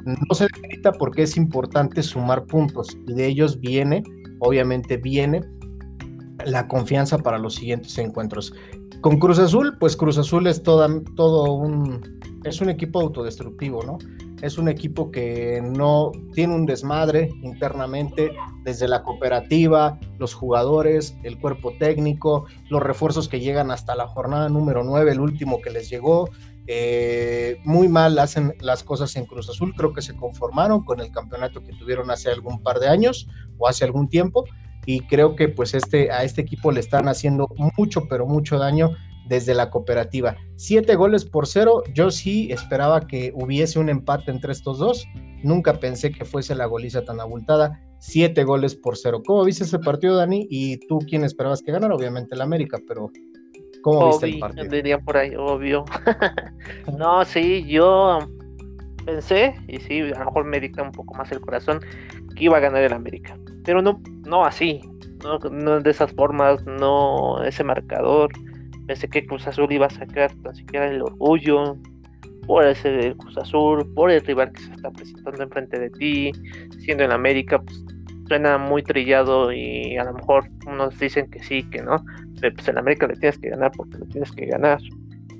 [0.06, 4.02] No se debilita porque es importante sumar puntos y de ellos viene,
[4.38, 5.42] obviamente viene
[6.46, 8.54] la confianza para los siguientes encuentros.
[9.00, 13.98] Con Cruz Azul, pues Cruz Azul es todo un, es un equipo autodestructivo, ¿no?
[14.42, 18.32] Es un equipo que no tiene un desmadre internamente
[18.64, 24.48] desde la cooperativa, los jugadores, el cuerpo técnico, los refuerzos que llegan hasta la jornada
[24.48, 26.28] número 9, el último que les llegó.
[26.66, 31.12] Eh, muy mal hacen las cosas en Cruz Azul, creo que se conformaron con el
[31.12, 34.44] campeonato que tuvieron hace algún par de años o hace algún tiempo
[34.86, 38.92] y creo que pues este, a este equipo le están haciendo mucho, pero mucho daño
[39.28, 40.36] desde la cooperativa.
[40.54, 45.04] Siete goles por cero, yo sí esperaba que hubiese un empate entre estos dos,
[45.42, 49.22] nunca pensé que fuese la goliza tan abultada, siete goles por cero.
[49.26, 50.46] ¿Cómo viste ese partido, Dani?
[50.48, 51.94] ¿Y tú quién esperabas que ganara?
[51.94, 53.10] Obviamente el América, pero
[53.82, 54.68] ¿cómo viste el partido?
[54.68, 55.84] Diría por ahí, obvio.
[56.96, 58.20] no, sí, yo
[59.04, 61.80] pensé, y sí, a lo mejor me dicta un poco más el corazón,
[62.36, 63.36] que iba a ganar el América.
[63.66, 64.80] Pero no, no así,
[65.22, 68.30] no, no de esas formas, no ese marcador.
[68.86, 71.76] Pensé que Cruz Azul iba a sacar tan siquiera el orgullo
[72.46, 76.32] por ese Cruz Azul, por el rival que se está presentando enfrente de ti,
[76.78, 77.84] siendo en América, pues
[78.28, 82.04] suena muy trillado y a lo mejor unos dicen que sí, que no,
[82.40, 84.78] pero pues en América le tienes que ganar porque le tienes que ganar.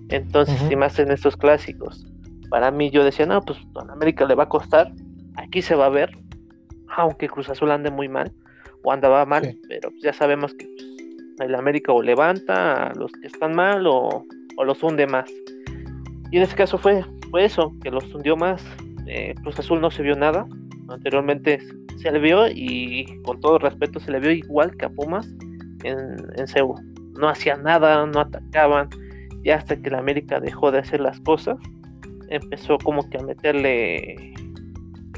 [0.08, 2.06] Entonces, si más en estos clásicos,
[2.48, 4.92] para mí yo decía, no, pues a América le va a costar,
[5.36, 6.16] aquí se va a ver,
[6.96, 8.32] aunque Cruz Azul ande muy mal
[8.82, 13.26] o andaba mal, pero ya sabemos que pues, el América o levanta a los que
[13.26, 14.24] están mal o,
[14.64, 15.30] los hunde más.
[16.30, 18.64] Y en este caso fue, fue eso, que los hundió más.
[19.06, 20.46] Eh, Cruz Azul no se vio nada.
[20.88, 21.58] Anteriormente
[21.98, 25.28] se le vio y con todo respeto se le vio igual que a Pumas
[25.84, 26.46] en, en
[27.18, 28.88] No hacían nada, no atacaban.
[29.44, 31.58] Y hasta que el América dejó de hacer las cosas,
[32.30, 34.34] empezó como que a meterle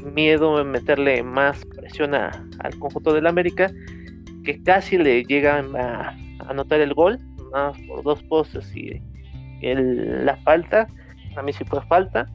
[0.01, 3.71] miedo, meterle más presión al conjunto del América
[4.43, 7.19] que casi le llegan a anotar el gol,
[7.87, 9.01] por dos postes y
[9.61, 10.87] la falta,
[11.35, 12.27] a mí sí fue falta,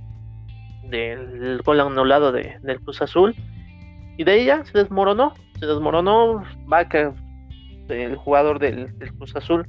[0.89, 3.35] del gol anulado de, del Cruz Azul,
[4.17, 7.15] y de ahí ya se desmoronó, se desmoronó, Vaca,
[7.89, 9.67] el jugador del, Cruz Azul,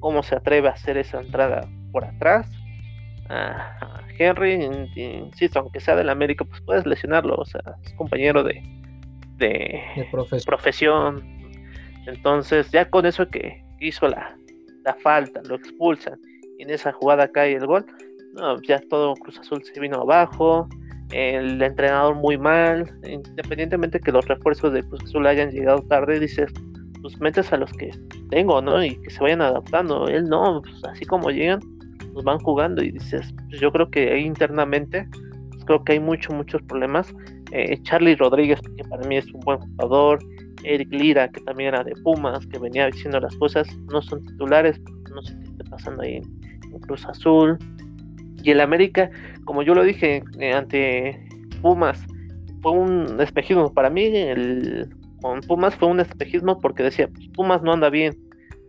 [0.00, 2.50] cómo se atreve a hacer esa entrada por atrás.
[3.28, 8.62] A Henry, insisto, aunque sea del América, pues puedes lesionarlo, o sea, es compañero de,
[9.36, 9.80] de,
[10.44, 11.22] profesión,
[12.06, 14.36] entonces, ya con eso que hizo la,
[15.02, 16.18] falta, lo expulsan,
[16.58, 17.84] y en esa jugada cae el gol,
[18.34, 20.66] no, ya todo Cruz Azul se vino abajo,
[21.10, 26.52] el entrenador muy mal, independientemente que los refuerzos de Cruz Azul hayan llegado tarde, dices,
[27.02, 27.90] pues metes a los que
[28.30, 28.82] tengo, ¿no?
[28.82, 30.08] Y que se vayan adaptando.
[30.08, 31.60] Él no, pues así como llegan,
[32.18, 35.06] pues van jugando y dices, pues yo creo que internamente,
[35.50, 37.14] pues creo que hay muchos, muchos problemas.
[37.52, 40.18] Eh, Charlie Rodríguez, que para mí es un buen jugador,
[40.64, 44.80] Eric Lira, que también era de Pumas, que venía diciendo las cosas, no son titulares,
[45.14, 47.56] no sé qué está pasando ahí en Cruz Azul.
[48.42, 49.08] Y el América,
[49.44, 51.24] como yo lo dije eh, ante
[51.62, 52.04] Pumas,
[52.62, 53.72] fue un espejismo.
[53.72, 54.88] Para mí, el,
[55.22, 58.16] con Pumas fue un espejismo porque decía, pues, Pumas no anda bien.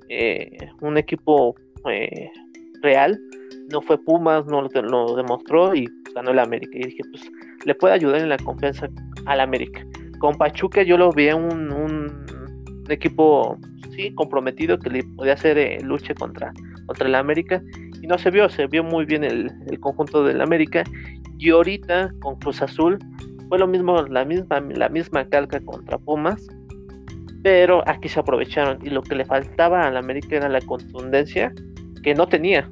[0.10, 1.56] Eh, un equipo
[1.90, 2.30] eh,
[2.82, 3.20] real,
[3.72, 6.72] no fue Pumas, no lo, demostró y ganó el América.
[6.74, 7.30] Y dije, pues
[7.66, 8.88] le puede ayudar en la confianza
[9.26, 9.86] al América
[10.20, 12.26] con Pachuca yo lo vi un, un,
[12.90, 13.58] equipo
[13.96, 16.52] sí comprometido que le podía hacer eh, lucha contra,
[16.88, 17.62] contra el América
[18.02, 20.84] y no se vio, se vio muy bien el, conjunto del América
[21.38, 22.98] y ahorita con Cruz Azul
[23.48, 26.48] fue lo mismo, la misma, la misma calca contra Pumas,
[27.44, 31.54] pero aquí se aprovecharon y lo que le faltaba al América era la contundencia
[32.04, 32.70] que no tenía.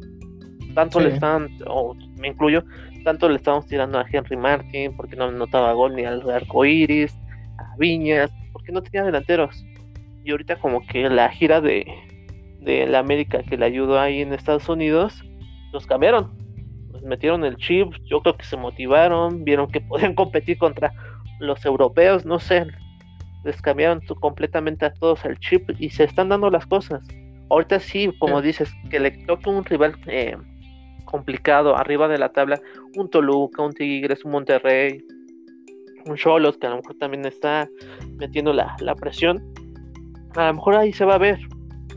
[0.77, 2.63] Tanto le estaban, o me incluyo,
[3.03, 7.17] tanto le estábamos tirando a Henry Martin porque no notaba gol ni al arco iris,
[7.79, 9.65] Viñas, porque no tenía delanteros.
[10.23, 11.87] Y ahorita como que la gira de,
[12.61, 15.23] de la América que le ayudó ahí en Estados Unidos,
[15.73, 16.31] los cambiaron.
[16.91, 20.93] Los metieron el chip, yo creo que se motivaron, vieron que podían competir contra
[21.39, 22.67] los europeos, no sé,
[23.43, 27.01] les cambiaron completamente a todos el chip y se están dando las cosas.
[27.49, 30.37] Ahorita sí, como dices, que le toque un rival eh,
[31.07, 32.61] complicado arriba de la tabla,
[32.95, 35.03] un Toluca, un Tigres, un Monterrey,
[36.05, 37.67] un Cholos que a lo mejor también está
[38.17, 39.43] metiendo la, presión,
[40.35, 41.39] a lo mejor ahí se va a ver.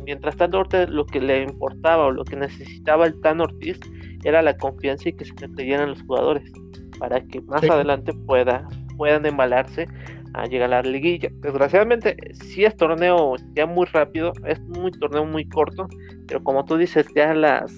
[0.04, 3.78] Mientras tanto, lo que le importaba o lo que necesitaba el Tan Ortiz
[4.24, 6.50] era la confianza y que se le creyeran los jugadores
[6.98, 9.88] para que más adelante pueda, puedan embalarse
[10.34, 11.28] a llegar a la liguilla.
[11.40, 15.88] Desgraciadamente, si es torneo ya muy rápido, es muy torneo muy corto,
[16.26, 17.72] pero como tú dices, ya las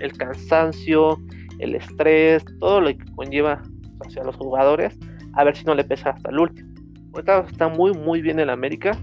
[0.00, 1.18] el cansancio,
[1.58, 3.62] el estrés, todo lo que conlleva
[4.00, 4.98] hacia los jugadores,
[5.34, 6.68] a ver si no le pesa hasta el último.
[7.12, 8.96] Ahorita está muy muy bien el América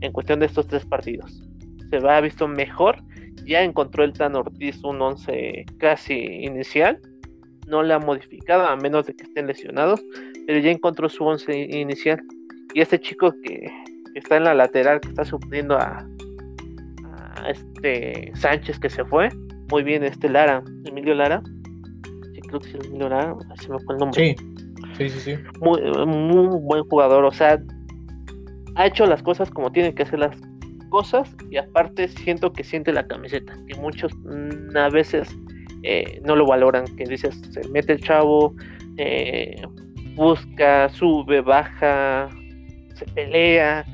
[0.00, 1.42] en cuestión de estos tres partidos.
[1.90, 2.96] Se va visto mejor,
[3.46, 7.00] ya encontró el Tan Ortiz un 11 casi inicial,
[7.66, 10.02] no le ha modificado a menos de que estén lesionados,
[10.46, 12.22] pero ya encontró su 11 inicial
[12.74, 13.70] y este chico que,
[14.14, 16.06] está en la lateral, que está supliendo a,
[17.48, 19.28] este Sánchez que se fue,
[19.70, 21.42] muy bien este Lara, Emilio Lara,
[22.34, 24.36] sí creo que es Emilio Lara, así me fue el nombre.
[24.96, 27.60] Sí, sí, sí, Muy, muy buen jugador, o sea,
[28.76, 30.36] ha hecho las cosas como tienen que hacer las
[30.90, 35.28] cosas y aparte siento que siente la camiseta, que muchos mm, a veces
[35.82, 38.54] eh, no lo valoran, que dices, se mete el chavo,
[38.96, 39.60] eh,
[40.14, 42.28] busca, sube, baja,
[42.94, 43.84] se pelea,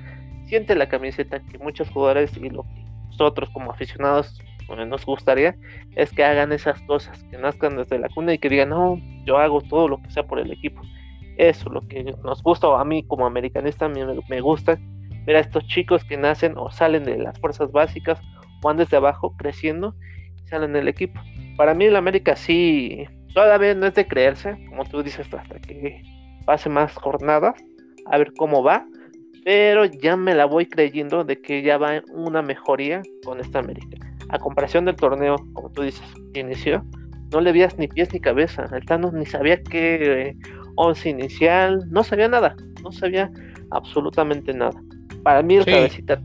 [0.46, 4.38] siente la camiseta que muchos jugadores y lo que nosotros como aficionados
[4.76, 5.56] nos gustaría
[5.96, 9.38] es que hagan esas cosas, que nazcan desde la cuna y que digan, no, yo
[9.38, 10.80] hago todo lo que sea por el equipo.
[11.36, 14.78] Eso, lo que nos gusta, a mí como americanista, a me gusta
[15.26, 18.96] ver a estos chicos que nacen o salen de las fuerzas básicas o van desde
[18.96, 19.94] abajo creciendo
[20.42, 21.20] y salen del equipo.
[21.56, 26.02] Para mí el América sí, todavía no es de creerse, como tú dices, hasta que
[26.46, 27.54] pase más jornadas,
[28.06, 28.86] a ver cómo va,
[29.44, 34.09] pero ya me la voy creyendo de que ya va una mejoría con esta América.
[34.32, 36.02] A comparación del torneo, como tú dices,
[36.32, 36.84] que inició,
[37.32, 38.64] no le veías ni pies ni cabeza.
[38.72, 40.36] El Thanos ni sabía qué
[40.76, 43.30] 11 eh, inicial, no sabía nada, no sabía
[43.70, 44.80] absolutamente nada.
[45.22, 46.20] Para mí el cabecita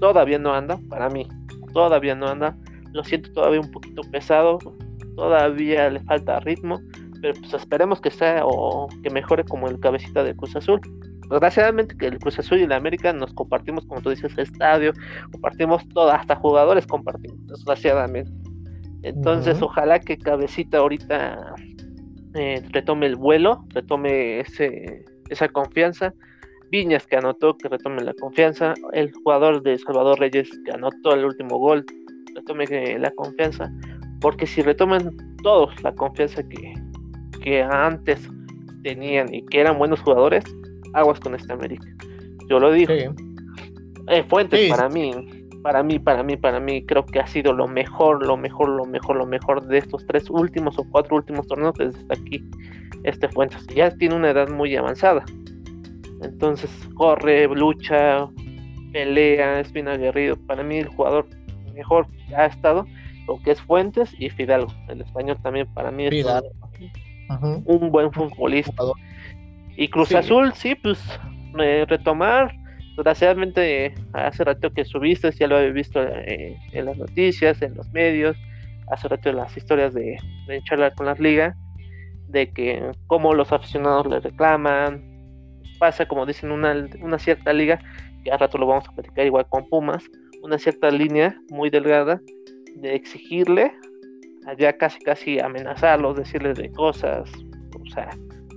[0.00, 1.26] todavía no anda, para mí
[1.72, 2.56] todavía no anda.
[2.92, 4.58] Lo siento todavía un poquito pesado,
[5.16, 6.80] todavía le falta ritmo,
[7.20, 10.80] pero pues esperemos que sea o que mejore como el cabecita de Cruz Azul.
[11.30, 14.92] Desgraciadamente que el Cruz Azul y la América nos compartimos, como tú dices, estadio,
[15.32, 18.30] compartimos todo, hasta jugadores compartimos, desgraciadamente.
[19.02, 21.54] Entonces, ojalá que Cabecita ahorita
[22.34, 26.12] eh, retome el vuelo, retome ese, esa confianza.
[26.70, 28.74] Viñas que anotó, que retome la confianza.
[28.92, 31.84] El jugador de Salvador Reyes que anotó el último gol,
[32.34, 33.70] retome eh, la confianza.
[34.20, 36.74] Porque si retoman todos la confianza que,
[37.42, 38.28] que antes
[38.82, 40.44] tenían y que eran buenos jugadores,
[40.94, 41.86] aguas con esta América.
[42.48, 42.92] Yo lo digo.
[44.08, 45.12] Eh, Fuentes para mí,
[45.62, 48.84] para mí, para mí, para mí, creo que ha sido lo mejor, lo mejor, lo
[48.84, 52.44] mejor, lo mejor de estos tres últimos o cuatro últimos torneos desde aquí.
[53.02, 55.24] Este Fuentes ya tiene una edad muy avanzada.
[56.22, 58.28] Entonces corre, lucha,
[58.92, 60.36] pelea, es bien aguerrido.
[60.46, 61.26] Para mí el jugador
[61.74, 62.86] mejor que ha estado,
[63.26, 64.72] lo que es Fuentes y Fidalgo.
[64.88, 66.26] El español también para mí es
[67.66, 68.82] un, buen futbolista.
[69.76, 70.98] Y Cruz Azul, sí, pues
[71.88, 72.54] retomar.
[72.96, 77.86] Desgraciadamente, hace rato que subiste, ya lo había visto eh, en las noticias, en los
[77.92, 78.36] medios,
[78.90, 80.16] hace rato en las historias de,
[80.46, 81.54] de charlar con las ligas,
[82.28, 85.04] de que cómo los aficionados le reclaman.
[85.78, 87.78] Pasa, como dicen, una, una cierta liga,
[88.24, 90.02] que a rato lo vamos a platicar igual con Pumas,
[90.42, 92.18] una cierta línea muy delgada
[92.76, 93.72] de exigirle,
[94.46, 97.30] allá casi casi amenazarlos, decirles de cosas,
[97.78, 98.08] o sea,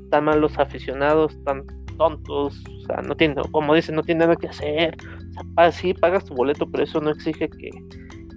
[0.10, 1.66] tan mal los aficionados, tan
[1.98, 4.96] tontos, o sea, no tienen, como dicen, no tienen nada que hacer.
[5.38, 7.70] O sea, sí, pagas tu boleto, pero eso no exige que,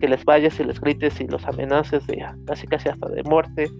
[0.06, 3.70] les vayas y les grites y los amenaces de casi casi hasta de muerte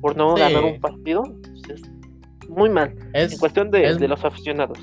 [0.00, 1.22] por no ganar un partido.
[1.66, 1.82] Pues,
[2.48, 2.94] muy mal.
[3.12, 4.78] en cuestión de, de los aficionados.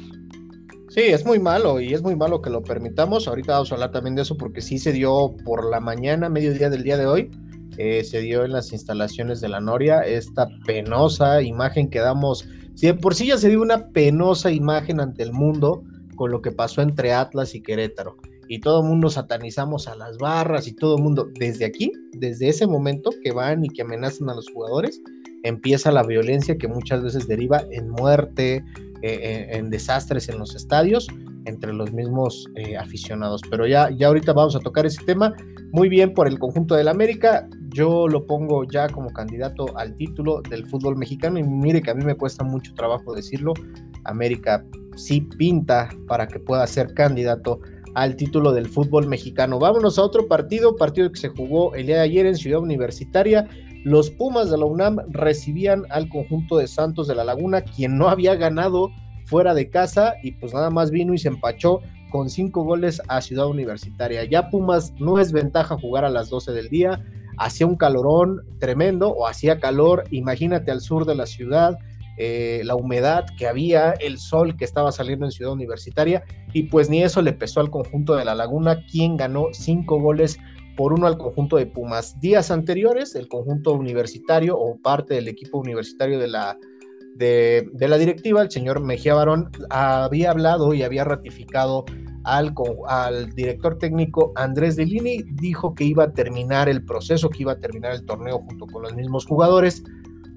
[0.90, 3.28] Sí, es muy malo y es muy malo que lo permitamos.
[3.28, 6.70] Ahorita vamos a hablar también de eso porque sí se dio por la mañana, mediodía
[6.70, 7.32] del día de hoy.
[7.78, 12.88] Eh, se dio en las instalaciones de la Noria esta penosa imagen que damos si
[12.88, 15.84] de por sí ya se dio una penosa imagen ante el mundo
[16.16, 18.18] con lo que pasó entre Atlas y Querétaro,
[18.48, 22.50] y todo el mundo satanizamos a las barras y todo el mundo, desde aquí, desde
[22.50, 25.02] ese momento que van y que amenazan a los jugadores,
[25.44, 28.64] empieza la violencia que muchas veces deriva en muerte,
[29.02, 31.08] eh, en, desastres en los estadios
[31.46, 33.42] entre los mismos eh, aficionados.
[33.50, 35.34] Pero ya, ya ahorita vamos a tocar ese tema.
[35.72, 37.48] Muy bien por el conjunto del América.
[37.76, 41.94] Yo lo pongo ya como candidato al título del fútbol mexicano y mire que a
[41.94, 43.54] mí me cuesta mucho trabajo decirlo.
[44.06, 44.66] América
[44.96, 47.60] sí pinta para que pueda ser candidato
[47.94, 49.60] al título del fútbol mexicano.
[49.60, 53.46] Vámonos a otro partido, partido que se jugó el día de ayer en Ciudad Universitaria.
[53.84, 58.08] Los Pumas de la UNAM recibían al conjunto de Santos de la Laguna, quien no
[58.08, 58.90] había ganado
[59.26, 63.20] fuera de casa y pues nada más vino y se empachó con cinco goles a
[63.20, 64.24] Ciudad Universitaria.
[64.24, 67.04] Ya Pumas no es ventaja jugar a las 12 del día,
[67.38, 71.78] hacía un calorón tremendo o hacía calor, imagínate al sur de la ciudad,
[72.18, 76.24] eh, la humedad que había, el sol que estaba saliendo en Ciudad Universitaria,
[76.54, 80.38] y pues ni eso le pesó al conjunto de La Laguna, quien ganó cinco goles
[80.78, 82.20] por uno al conjunto de Pumas.
[82.20, 86.58] Días anteriores, el conjunto universitario o parte del equipo universitario de la,
[87.16, 91.86] de, la directiva, el señor Mejía Barón, había hablado y había ratificado
[92.26, 92.54] al,
[92.88, 97.60] al, director técnico Andrés Delini, dijo que iba a terminar el proceso, que iba a
[97.60, 99.84] terminar el torneo junto con los mismos jugadores,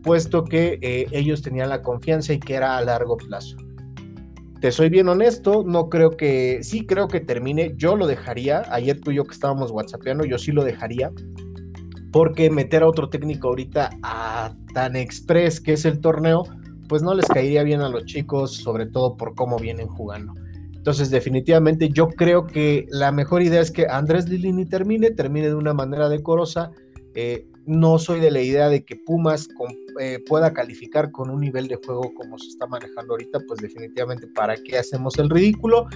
[0.02, 3.56] puesto que eh, ellos tenían la confianza y que era a largo plazo.
[4.60, 9.00] Te soy bien honesto, no creo que, sí creo que termine, yo lo dejaría, ayer
[9.00, 11.12] tú y yo que estábamos whatsappeando, yo sí lo dejaría,
[12.12, 16.44] porque meter a otro técnico ahorita a tan express que es el torneo,
[16.88, 20.34] pues no les caería bien a los chicos, sobre todo por cómo vienen jugando.
[20.74, 25.54] Entonces, definitivamente yo creo que la mejor idea es que Andrés Lilini termine, termine de
[25.54, 26.70] una manera decorosa.
[27.14, 29.46] Eh, no soy de la idea de que Pumas
[30.00, 34.26] eh, pueda calificar con un nivel de juego como se está manejando ahorita, pues definitivamente
[34.26, 35.86] para qué hacemos el ridículo.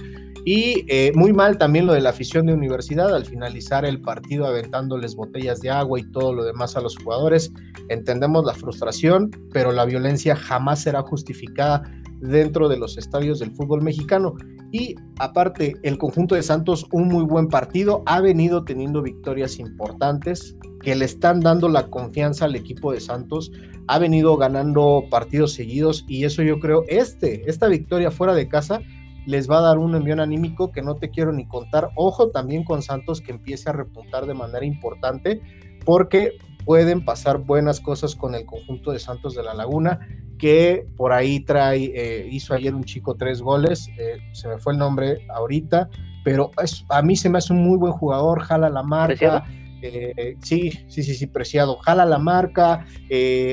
[0.45, 4.45] Y eh, muy mal también lo de la afición de universidad al finalizar el partido
[4.45, 7.51] aventándoles botellas de agua y todo lo demás a los jugadores.
[7.89, 11.83] Entendemos la frustración, pero la violencia jamás será justificada
[12.23, 14.35] dentro de los estadios del fútbol mexicano.
[14.71, 20.55] Y aparte, el conjunto de Santos, un muy buen partido, ha venido teniendo victorias importantes
[20.81, 23.51] que le están dando la confianza al equipo de Santos,
[23.87, 28.81] ha venido ganando partidos seguidos y eso yo creo, este, esta victoria fuera de casa
[29.25, 31.89] les va a dar un envío anímico que no te quiero ni contar.
[31.95, 35.41] Ojo también con Santos que empiece a repuntar de manera importante
[35.85, 39.99] porque pueden pasar buenas cosas con el conjunto de Santos de la Laguna
[40.43, 44.73] que por ahí trae, eh, hizo ayer un chico tres goles, eh, se me fue
[44.73, 45.89] el nombre ahorita,
[46.25, 46.51] pero
[46.89, 49.45] a mí se me hace un muy buen jugador, jala la marca.
[49.81, 51.77] Eh, sí, sí, sí, sí, preciado.
[51.77, 52.85] Jala la marca,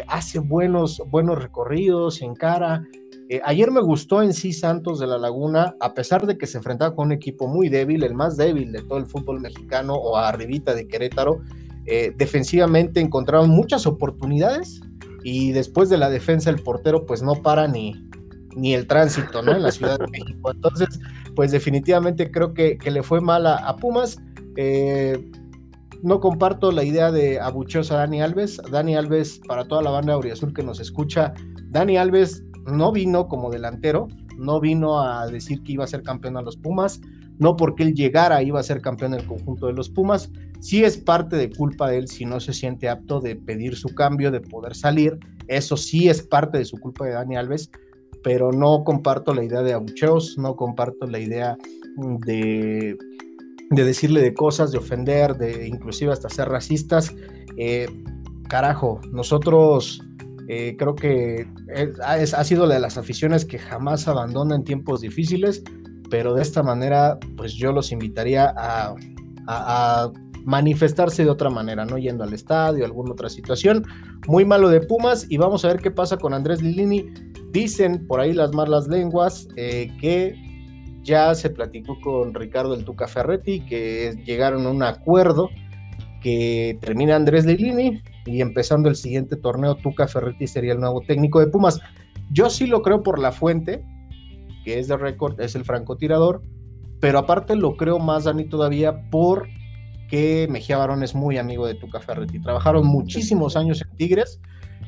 [0.08, 2.84] hace buenos, buenos recorridos, encara.
[3.44, 6.96] ayer me gustó en sí Santos de la Laguna, a pesar de que se enfrentaba
[6.96, 10.74] con un equipo muy débil, el más débil de todo el fútbol mexicano o arribita
[10.74, 11.40] de Querétaro.
[12.16, 14.80] defensivamente encontraron muchas oportunidades,
[15.22, 18.08] y después de la defensa el portero pues no para ni,
[18.56, 19.52] ni el tránsito, ¿no?
[19.52, 20.50] En la Ciudad de México.
[20.50, 21.00] Entonces,
[21.34, 24.18] pues definitivamente creo que, le fue mal a, Pumas.
[24.56, 25.30] Eh,
[26.02, 28.60] no comparto la idea de abucheos a Dani Alves.
[28.70, 31.34] Dani Alves, para toda la banda Auriazul que nos escucha,
[31.68, 36.36] Dani Alves no vino como delantero, no vino a decir que iba a ser campeón
[36.36, 37.00] a los Pumas,
[37.40, 40.30] no porque él llegara iba a ser campeón del conjunto de los Pumas,
[40.60, 43.88] sí es parte de culpa de él si no se siente apto de pedir su
[43.88, 45.18] cambio, de poder salir,
[45.48, 47.70] eso sí es parte de su culpa de Dani Alves,
[48.22, 51.56] pero no comparto la idea de abucheos, no comparto la idea
[52.26, 52.96] de,
[53.70, 57.14] de decirle de cosas, de ofender, de inclusive hasta ser racistas.
[57.56, 57.86] Eh,
[58.48, 60.02] carajo, nosotros
[60.48, 61.46] eh, creo que
[62.04, 65.62] ha sido de las aficiones que jamás abandona en tiempos difíciles
[66.10, 68.94] pero de esta manera, pues yo los invitaría a,
[70.44, 73.84] manifestarse de otra manera, no yendo al estadio, alguna otra situación.
[74.26, 77.10] Muy malo de Pumas y vamos a ver qué pasa con Andrés Lilini.
[77.52, 80.34] Dicen por ahí las malas lenguas eh, que
[81.02, 85.50] ya se platicó con Ricardo el Tuca Ferretti, que llegaron a un acuerdo
[86.22, 91.40] que termina Andrés Lilini y empezando el siguiente torneo Tuca Ferretti sería el nuevo técnico
[91.40, 91.80] de Pumas.
[92.30, 93.84] Yo sí lo creo por la fuente,
[94.70, 96.44] que es de récord, es el francotirador,
[97.00, 101.98] pero aparte lo creo más, Dani, todavía porque Mejía Barón es muy amigo de Tuca
[101.98, 102.40] Ferretti.
[102.40, 104.40] Trabajaron muchísimos años en Tigres,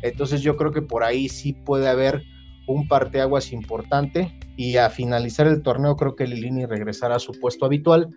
[0.02, 2.22] entonces yo creo que por ahí sí puede haber
[2.68, 7.66] un parteaguas importante y a finalizar el torneo creo que Lilini regresará a su puesto
[7.66, 8.08] habitual,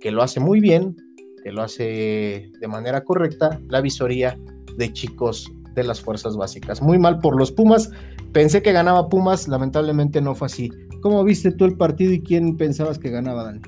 [0.00, 0.96] que lo hace muy bien,
[1.44, 4.38] que lo hace de manera correcta, la visoría
[4.78, 6.82] de chicos de las fuerzas básicas.
[6.82, 7.90] Muy mal por los Pumas.
[8.32, 10.70] Pensé que ganaba Pumas, lamentablemente no fue así.
[11.00, 13.60] ¿Cómo viste tú el partido y quién pensabas que ganaba, Dani?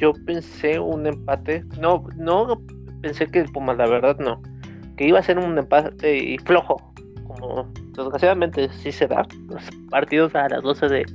[0.00, 1.64] Yo pensé un empate.
[1.80, 2.60] No, no
[3.02, 4.40] pensé que el Pumas, la verdad, no.
[4.96, 6.76] Que iba a ser un empate y flojo.
[7.26, 7.66] Como
[7.96, 9.26] desgraciadamente sí se da.
[9.48, 11.06] Los partidos a las 12 de,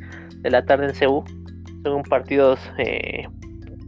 [0.44, 1.24] la tarde en Ceú
[1.84, 3.28] son partidos, eh,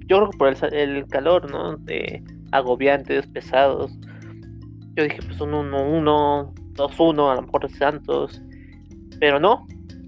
[0.07, 1.77] yo creo que por el, el calor, ¿no?
[1.77, 3.91] De agobiantes, pesados.
[4.95, 8.41] Yo dije, pues un 1-1, 2-1, a lo mejor Santos.
[9.19, 9.65] Pero no,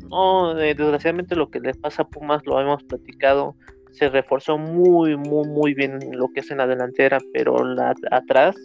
[0.09, 3.55] no, eh, desgraciadamente lo que le pasa a Pumas lo hemos platicado,
[3.91, 8.55] se reforzó muy, muy, muy bien lo que es en la delantera, pero la, atrás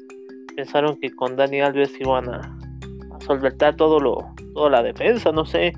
[0.56, 2.56] pensaron que con Dani Alves iban a,
[3.20, 5.72] solventar todo lo, toda la defensa, no sé,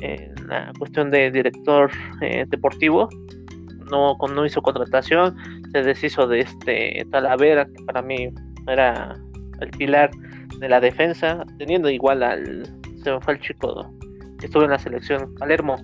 [0.00, 1.90] en la cuestión de director
[2.22, 3.08] eh, deportivo,
[3.90, 5.36] no, no hizo contratación,
[5.72, 8.30] se deshizo de este Talavera, que para mí
[8.66, 9.16] era
[9.60, 10.10] el pilar
[10.58, 12.64] de la defensa, teniendo igual al,
[13.02, 13.90] se me fue el chico
[14.42, 15.76] estuvo en la selección, Palermo,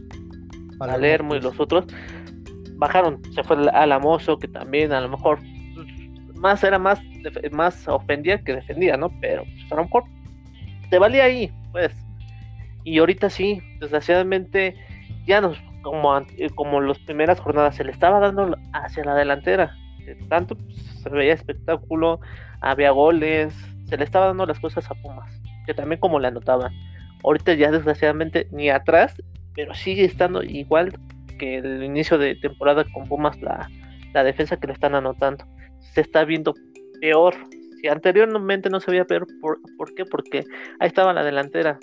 [0.78, 1.44] Palermo, y pues.
[1.44, 1.86] los otros,
[2.74, 3.20] bajaron.
[3.34, 5.38] Se fue Alamoso, que también a lo mejor
[5.74, 7.00] pues, más era más,
[7.50, 9.10] más ofendía que defendía, ¿no?
[9.20, 10.04] Pero pues, a lo mejor
[10.90, 11.92] te valía ahí, pues.
[12.84, 14.74] Y ahorita sí, desgraciadamente,
[15.26, 16.20] ya nos, como,
[16.56, 19.76] como las primeras jornadas, se le estaba dando hacia la delantera.
[20.28, 20.56] Tanto
[21.00, 22.20] se veía espectáculo,
[22.62, 23.54] había goles,
[23.84, 25.30] se le estaba dando las cosas a Pumas,
[25.66, 26.72] que también como le anotaban.
[27.24, 29.20] Ahorita ya desgraciadamente ni atrás,
[29.54, 30.98] pero sigue estando igual
[31.38, 33.68] que el inicio de temporada con Pumas la,
[34.14, 35.44] la defensa que le están anotando.
[35.80, 36.54] Se está viendo
[37.00, 37.34] peor.
[37.80, 40.04] Si anteriormente no se veía peor, ¿por, qué?
[40.04, 40.44] Porque
[40.80, 41.78] ahí estaba la delantera.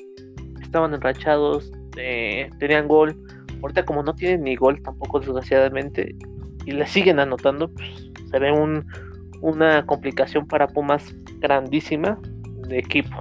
[0.62, 3.16] Estaban enrachados, eh, tenían gol.
[3.62, 6.16] Ahorita como no tienen ni gol tampoco desgraciadamente
[6.66, 8.86] y le siguen anotando, pues, se ve un,
[9.42, 12.20] una complicación para Pumas grandísima
[12.68, 13.16] de equipo.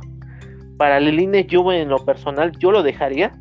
[0.77, 3.33] Para Liline, yo en lo personal, yo lo dejaría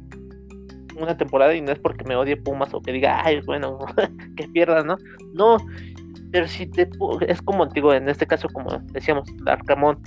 [0.99, 3.79] una temporada y no es porque me odie Pumas o que diga, ay, bueno,
[4.35, 4.97] que pierda, ¿no?
[5.33, 5.57] No,
[6.31, 6.89] pero si te
[7.27, 9.99] es como digo, en este caso, como decíamos, Arcamón,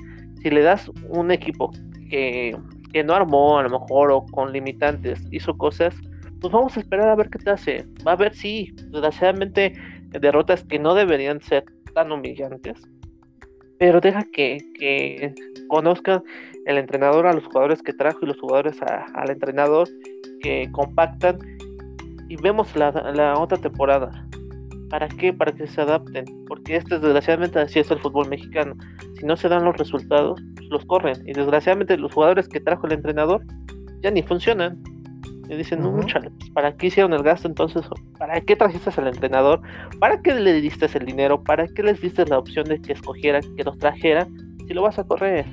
[0.43, 1.71] si le das un equipo
[2.11, 2.57] que,
[2.93, 5.95] que no armó a lo mejor o con limitantes, hizo cosas,
[6.41, 7.87] pues vamos a esperar a ver qué te hace.
[8.07, 9.75] Va a ver si, desgraciadamente,
[10.09, 11.64] derrotas que no deberían ser
[12.09, 12.80] humillantes.
[13.78, 15.34] Pero deja que, que
[15.68, 16.22] conozca
[16.66, 19.88] el entrenador a los jugadores que trajo y los jugadores al entrenador
[20.42, 21.38] que compactan
[22.28, 24.26] y vemos la, la, otra temporada.
[24.88, 25.32] ¿Para qué?
[25.32, 26.24] Para que se adapten.
[26.46, 28.76] Porque este desgraciadamente así es el fútbol mexicano.
[29.18, 31.16] Si no se dan los resultados, los corren.
[31.26, 33.42] Y desgraciadamente los jugadores que trajo el entrenador
[34.03, 34.80] ya ni funcionan.
[35.51, 36.14] Y dicen, no, pues,
[36.55, 37.82] ¿para qué hicieron el gasto entonces?
[38.16, 39.61] ¿Para qué trajiste al entrenador?
[39.98, 41.42] ¿Para qué le diste el dinero?
[41.42, 44.28] ¿Para qué les diste la opción de que escogiera, que los trajera?
[44.68, 45.44] Si lo vas a correr.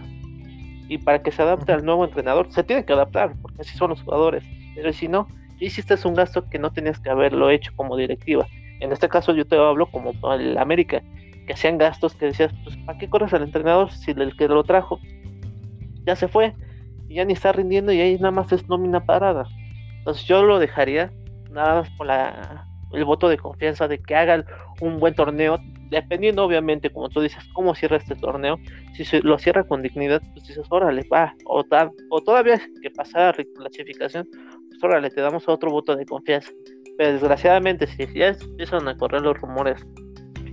[0.87, 3.89] Y para que se adapte al nuevo entrenador, se tiene que adaptar, porque así son
[3.89, 4.43] los jugadores.
[4.75, 5.27] Pero si no,
[5.59, 8.45] hiciste un gasto que no tenías que haberlo hecho como directiva.
[8.79, 11.01] En este caso yo te hablo como el América,
[11.47, 14.63] que hacían gastos que decías, pues ¿para qué corres al entrenador si el que lo
[14.63, 14.99] trajo
[16.05, 16.53] ya se fue?
[17.09, 19.47] Y ya ni está rindiendo y ahí nada más es nómina parada.
[20.07, 21.11] Entonces yo lo dejaría
[21.51, 24.45] nada más por la, el voto de confianza de que hagan
[24.79, 28.57] un buen torneo, dependiendo obviamente, como tú dices, cómo cierra este torneo.
[28.95, 31.61] Si se lo cierra con dignidad, pues dices, órale, va, o,
[32.09, 34.25] o todavía que pasa la clasificación,
[34.69, 36.51] pues órale, te damos otro voto de confianza.
[36.97, 39.85] Pero desgraciadamente, si ya empiezan a correr los rumores,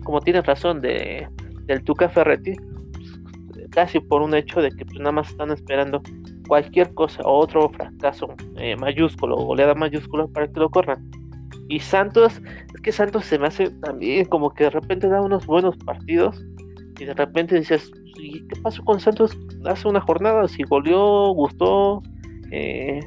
[0.02, 1.28] como tienes razón, de,
[1.66, 2.54] del Tuca Ferretti,
[2.92, 6.02] pues, casi por un hecho de que pues, nada más están esperando
[6.46, 11.10] cualquier cosa o otro fracaso eh, mayúsculo o goleada mayúscula para que lo corran.
[11.68, 12.40] Y Santos,
[12.74, 16.44] es que Santos se me hace también como que de repente da unos buenos partidos
[16.98, 20.46] y de repente dices, ¿y qué pasó con Santos hace una jornada?
[20.46, 22.02] Si goleó, gustó,
[22.50, 23.00] eh,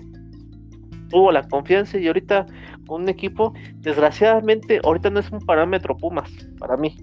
[1.10, 2.48] tuvo la confianza y ahorita
[2.88, 6.98] con un equipo, desgraciadamente, ahorita no es un parámetro Pumas para mí.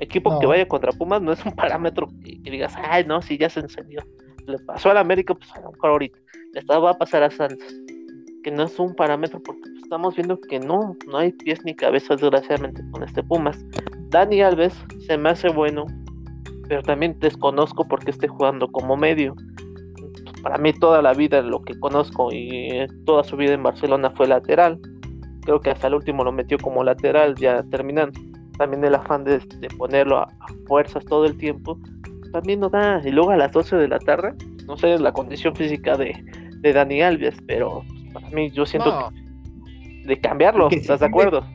[0.00, 3.38] Equipo que vaya contra Pumas no es un parámetro que, que digas, ay, no, si
[3.38, 4.02] ya se encendió
[4.46, 6.18] le pasó al América, pues a lo mejor ahorita.
[6.52, 7.66] Le estaba a pasar a Santos.
[8.42, 11.74] Que no es un parámetro porque pues, estamos viendo que no, no hay pies ni
[11.74, 13.58] cabezas desgraciadamente con este Pumas.
[14.10, 14.74] Dani Alves
[15.06, 15.86] se me hace bueno,
[16.68, 19.34] pero también desconozco porque esté jugando como medio.
[20.42, 24.28] Para mí toda la vida lo que conozco y toda su vida en Barcelona fue
[24.28, 24.78] lateral.
[25.42, 28.20] Creo que hasta el último lo metió como lateral ya terminando.
[28.58, 29.40] También el afán de,
[29.78, 30.28] ponerlo a
[30.66, 31.78] fuerzas todo el tiempo
[32.34, 33.00] también no da.
[33.04, 34.34] Y luego a las 12 de la tarde,
[34.66, 36.12] no sé la condición física de,
[36.60, 39.10] de Dani Alves, pero para mí yo siento
[40.04, 41.46] de cambiarlo, ¿estás de acuerdo?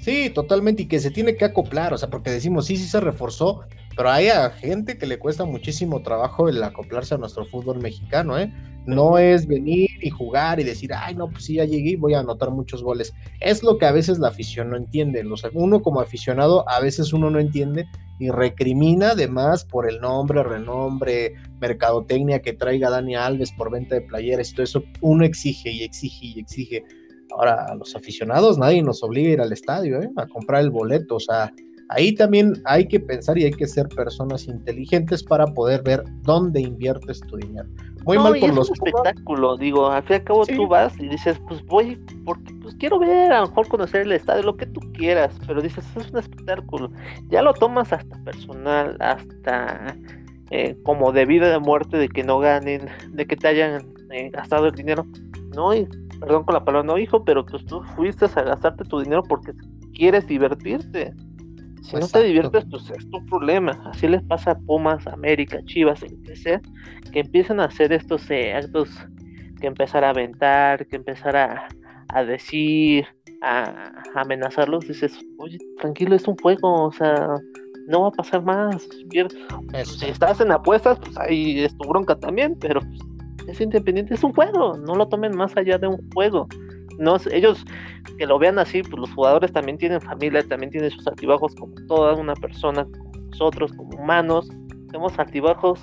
[0.00, 3.00] Sí, totalmente, y que se tiene que acoplar, o sea, porque decimos, sí, sí se
[3.00, 3.62] reforzó,
[3.98, 8.38] pero hay a gente que le cuesta muchísimo trabajo el acoplarse a nuestro fútbol mexicano,
[8.38, 8.48] ¿eh?
[8.86, 12.14] No es venir y jugar y decir, ay, no, pues sí, ya llegué y voy
[12.14, 13.12] a anotar muchos goles.
[13.40, 15.24] Es lo que a veces la afición no entiende.
[15.52, 17.88] uno como aficionado, a veces uno no entiende
[18.20, 24.02] y recrimina además por el nombre, renombre, mercadotecnia que traiga Dani Alves por venta de
[24.02, 24.84] playeras todo eso.
[25.00, 26.84] Uno exige y exige y exige.
[27.32, 30.08] Ahora, a los aficionados nadie nos obliga a ir al estadio, ¿eh?
[30.14, 31.52] a comprar el boleto, o sea,
[31.90, 36.60] Ahí también hay que pensar y hay que ser personas inteligentes para poder ver dónde
[36.60, 37.68] inviertes tu dinero.
[38.04, 41.40] Muy mal por los espectáculo, digo, al fin y al cabo tú vas y dices,
[41.48, 44.80] pues voy porque pues quiero ver, a lo mejor conocer el estadio, lo que tú
[44.92, 46.90] quieras, pero dices, es un espectáculo.
[47.28, 49.96] Ya lo tomas hasta personal, hasta
[50.50, 54.30] eh, como de vida de muerte, de que no ganen, de que te hayan eh,
[54.30, 55.06] gastado el dinero.
[55.54, 55.86] No, y,
[56.20, 59.52] perdón con la palabra, no hijo, pero pues tú fuiste a gastarte tu dinero porque
[59.94, 61.14] quieres divertirte.
[61.82, 63.72] Si no te diviertes, pues es tu problema.
[63.86, 66.60] Así les pasa a Pumas, América, Chivas, el que sea,
[67.12, 68.90] que empiezan a hacer estos eh, actos
[69.60, 71.68] que empezar a aventar, que empezar a,
[72.08, 73.06] a decir,
[73.42, 77.28] a, amenazarlos, dices, oye, tranquilo, es un juego, o sea,
[77.88, 78.88] no va a pasar más.
[79.84, 83.00] Si estás en apuestas, pues ahí es tu bronca también, pero pues,
[83.48, 86.48] es independiente, es un juego, no lo tomen más allá de un juego.
[86.98, 87.64] No, ellos
[88.18, 91.74] que lo vean así, pues los jugadores también tienen familia, también tienen sus altibajos como
[91.86, 94.48] toda una persona, como nosotros, como humanos,
[94.88, 95.80] tenemos altibajos,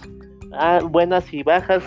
[0.54, 1.84] ah, buenas y bajas,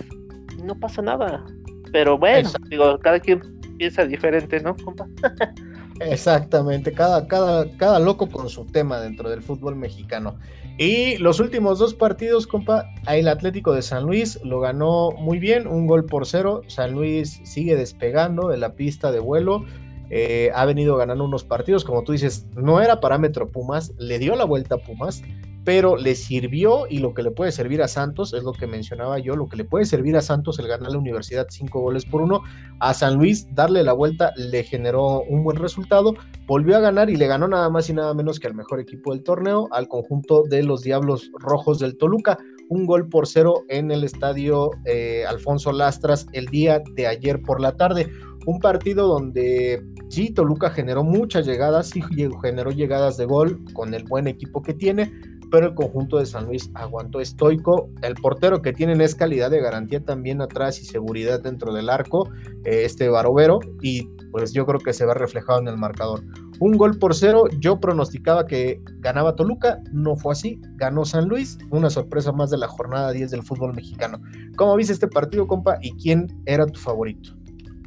[0.64, 1.44] no pasa nada.
[1.92, 3.40] Pero bueno, digo, cada quien
[3.76, 5.06] piensa diferente, ¿no, compa?
[6.00, 10.36] Exactamente, cada, cada, cada loco con su tema dentro del fútbol mexicano.
[10.78, 15.66] Y los últimos dos partidos, compa, el Atlético de San Luis lo ganó muy bien,
[15.66, 16.62] un gol por cero.
[16.68, 19.64] San Luis sigue despegando de la pista de vuelo.
[20.10, 24.36] Eh, ha venido ganando unos partidos, como tú dices, no era parámetro Pumas, le dio
[24.36, 25.22] la vuelta a Pumas,
[25.64, 29.18] pero le sirvió y lo que le puede servir a Santos, es lo que mencionaba
[29.18, 32.22] yo, lo que le puede servir a Santos el ganar la Universidad cinco goles por
[32.22, 32.42] uno,
[32.80, 36.14] a San Luis darle la vuelta le generó un buen resultado,
[36.46, 39.12] volvió a ganar y le ganó nada más y nada menos que al mejor equipo
[39.12, 42.38] del torneo, al conjunto de los Diablos Rojos del Toluca,
[42.68, 47.60] un gol por cero en el estadio eh, Alfonso Lastras el día de ayer por
[47.60, 48.10] la tarde.
[48.46, 52.02] Un partido donde sí, Toluca generó muchas llegadas, sí
[52.42, 55.12] generó llegadas de gol con el buen equipo que tiene,
[55.50, 57.88] pero el conjunto de San Luis aguantó estoico.
[58.02, 62.28] El portero que tienen es calidad de garantía también atrás y seguridad dentro del arco,
[62.64, 66.22] eh, este Barovero, y pues yo creo que se ve reflejado en el marcador.
[66.60, 71.58] Un gol por cero, yo pronosticaba que ganaba Toluca, no fue así, ganó San Luis,
[71.70, 74.20] una sorpresa más de la jornada 10 del fútbol mexicano.
[74.56, 75.78] ¿Cómo viste este partido, compa?
[75.82, 77.30] ¿Y quién era tu favorito?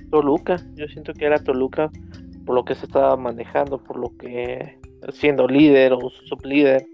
[0.10, 1.92] Toluca, yo siento que era Toluca
[2.46, 4.80] por lo que se estaba manejando, por lo que
[5.14, 6.86] siendo líder o sublíder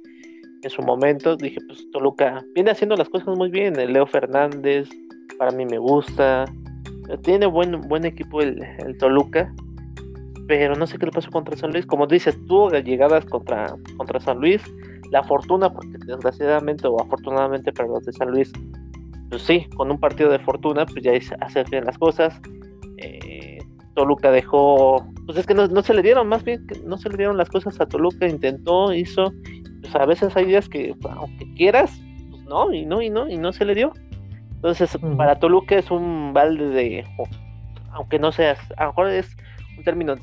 [0.68, 1.36] en su momento.
[1.36, 3.80] Dije, pues Toluca viene haciendo las cosas muy bien.
[3.80, 4.90] El Leo Fernández,
[5.38, 6.46] para mí me gusta.
[7.24, 8.62] Tiene buen, buen equipo el,
[9.00, 9.52] Toluca.
[10.48, 11.86] Pero no sé qué le pasó contra San Luis.
[11.86, 14.62] Como dices, tuvo llegadas contra, contra San Luis.
[15.12, 18.52] La fortuna, porque desgraciadamente o afortunadamente para los de San Luis,
[19.30, 22.40] pues sí, con un partido de fortuna, pues ya hace bien las cosas.
[22.98, 23.60] Eh,
[23.96, 27.18] Toluca dejó, pues es que no, no, se le dieron, más bien no se le
[27.18, 29.34] dieron las cosas a Toluca, intentó, hizo,
[29.82, 32.00] pues a veces hay días que aunque quieras,
[32.30, 33.94] pues no, y no, y no, y no se le dio.
[34.56, 37.06] Entonces, para Toluca es un balde de,
[37.92, 39.38] aunque no seas, a lo mejor es
[39.78, 40.16] un término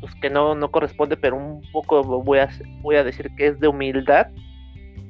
[0.00, 2.48] pues que no, no corresponde, pero un poco voy a,
[2.80, 4.28] voy a decir que es de humildad,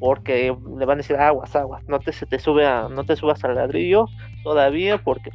[0.01, 3.17] porque le van a decir aguas, aguas, no te, se te sube a, no te
[3.17, 4.07] subas al ladrillo
[4.43, 5.31] todavía, porque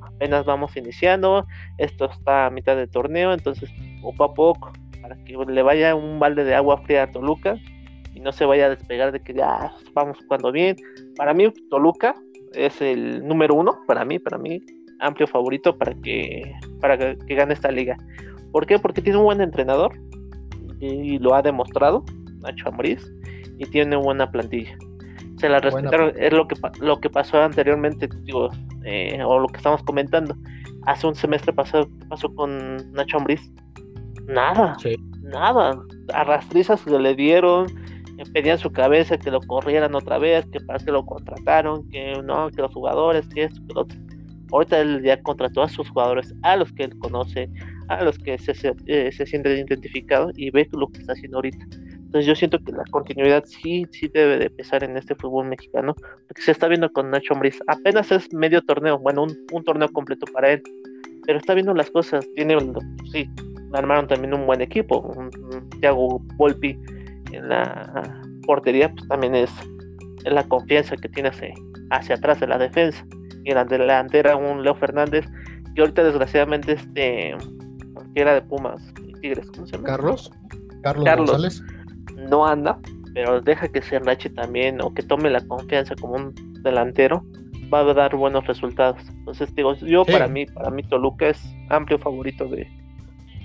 [0.00, 1.46] apenas vamos iniciando,
[1.76, 4.72] esto está a mitad de torneo, entonces poco a poco
[5.02, 7.56] para que le vaya un balde de agua fría a Toluca
[8.14, 10.76] y no se vaya a despegar de que ya vamos jugando bien.
[11.16, 12.14] Para mí, Toluca
[12.52, 14.60] es el número uno, para mí, para mí,
[15.00, 17.96] amplio favorito para que, para que, gane esta liga.
[18.52, 18.78] ¿Por qué?
[18.78, 19.92] Porque tiene un buen entrenador
[20.80, 22.04] y, lo ha demostrado,
[22.40, 23.06] Nacho Ambriz,
[23.58, 24.76] y tiene buena plantilla.
[25.38, 28.50] Se la respetaron, es lo que, lo que pasó anteriormente, digo,
[28.84, 30.34] eh, o lo que estamos comentando.
[30.86, 33.40] Hace un semestre pasado, ¿qué pasó con Nacho Ambriz?
[34.30, 34.76] Nada,
[35.22, 35.82] nada.
[36.12, 37.66] Arrastrizas que le dieron,
[38.32, 42.50] pedían su cabeza que lo corrieran otra vez, que para que lo contrataron, que no,
[42.50, 43.98] que los jugadores, que esto, que lo otro.
[44.52, 47.48] Ahorita él ya contrató a sus jugadores, a los que él conoce,
[47.88, 51.38] a los que se, se, eh, se sienten identificados y ve lo que está haciendo
[51.38, 51.64] ahorita.
[52.10, 55.94] Entonces yo siento que la continuidad sí, sí debe de pesar en este fútbol mexicano,
[56.26, 57.60] porque se está viendo con Nacho Ambriz.
[57.68, 60.62] Apenas es medio torneo, bueno, un, un torneo completo para él,
[61.24, 62.58] pero está viendo las cosas, tiene,
[63.12, 63.30] sí,
[63.72, 65.00] armaron también un buen equipo.
[65.00, 65.30] Un,
[65.80, 66.78] Thiago Volpi
[67.32, 69.50] en la portería, pues también es,
[70.24, 71.30] la confianza que tiene
[71.90, 73.04] hacia, atrás de la defensa.
[73.44, 75.26] Y en la delantera, un Leo Fernández,
[75.74, 77.36] que ahorita desgraciadamente este
[78.14, 79.88] que era de Pumas y Tigres, ¿cómo se llama?
[79.88, 80.32] Carlos.
[80.82, 81.62] Carlos, Carlos
[82.28, 82.78] no anda,
[83.14, 87.24] pero deja que se enrache también o que tome la confianza como un delantero,
[87.72, 89.00] va a dar buenos resultados.
[89.10, 92.66] Entonces digo, yo para mí, para mí Toluca es amplio favorito de,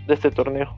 [0.07, 0.75] de este torneo.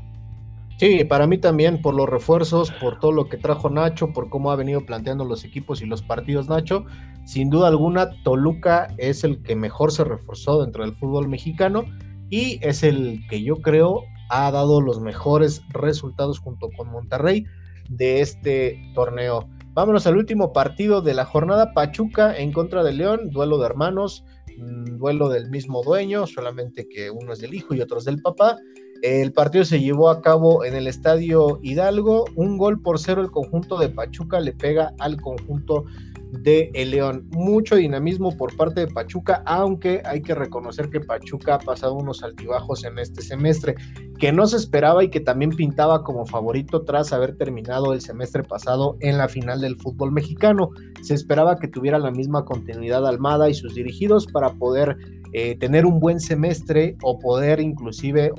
[0.79, 4.51] Sí, para mí también, por los refuerzos, por todo lo que trajo Nacho, por cómo
[4.51, 6.85] ha venido planteando los equipos y los partidos Nacho,
[7.25, 11.83] sin duda alguna Toluca es el que mejor se reforzó dentro del fútbol mexicano
[12.29, 17.45] y es el que yo creo ha dado los mejores resultados junto con Monterrey
[17.89, 19.47] de este torneo.
[19.73, 24.25] Vámonos al último partido de la jornada, Pachuca en contra de León, duelo de hermanos,
[24.57, 28.21] mm, duelo del mismo dueño, solamente que uno es del hijo y otro es del
[28.21, 28.57] papá.
[29.03, 32.25] El partido se llevó a cabo en el estadio Hidalgo.
[32.35, 35.85] Un gol por cero el conjunto de Pachuca le pega al conjunto
[36.31, 37.27] de El León.
[37.31, 42.23] Mucho dinamismo por parte de Pachuca, aunque hay que reconocer que Pachuca ha pasado unos
[42.23, 43.75] altibajos en este semestre
[44.19, 48.43] que no se esperaba y que también pintaba como favorito tras haber terminado el semestre
[48.43, 50.71] pasado en la final del fútbol mexicano.
[51.01, 54.97] Se esperaba que tuviera la misma continuidad Almada y sus dirigidos para poder
[55.33, 58.31] eh, tener un buen semestre o poder inclusive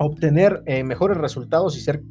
[0.00, 2.02] obtener eh, mejores resultados y ser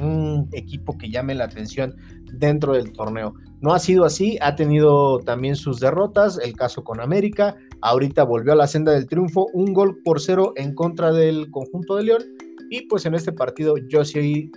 [0.00, 1.94] un equipo que llame la atención
[2.34, 3.34] dentro del torneo.
[3.60, 8.52] No ha sido así, ha tenido también sus derrotas, el caso con América, ahorita volvió
[8.52, 12.22] a la senda del triunfo, un gol por cero en contra del conjunto de León
[12.70, 14.50] y pues en este partido yo sí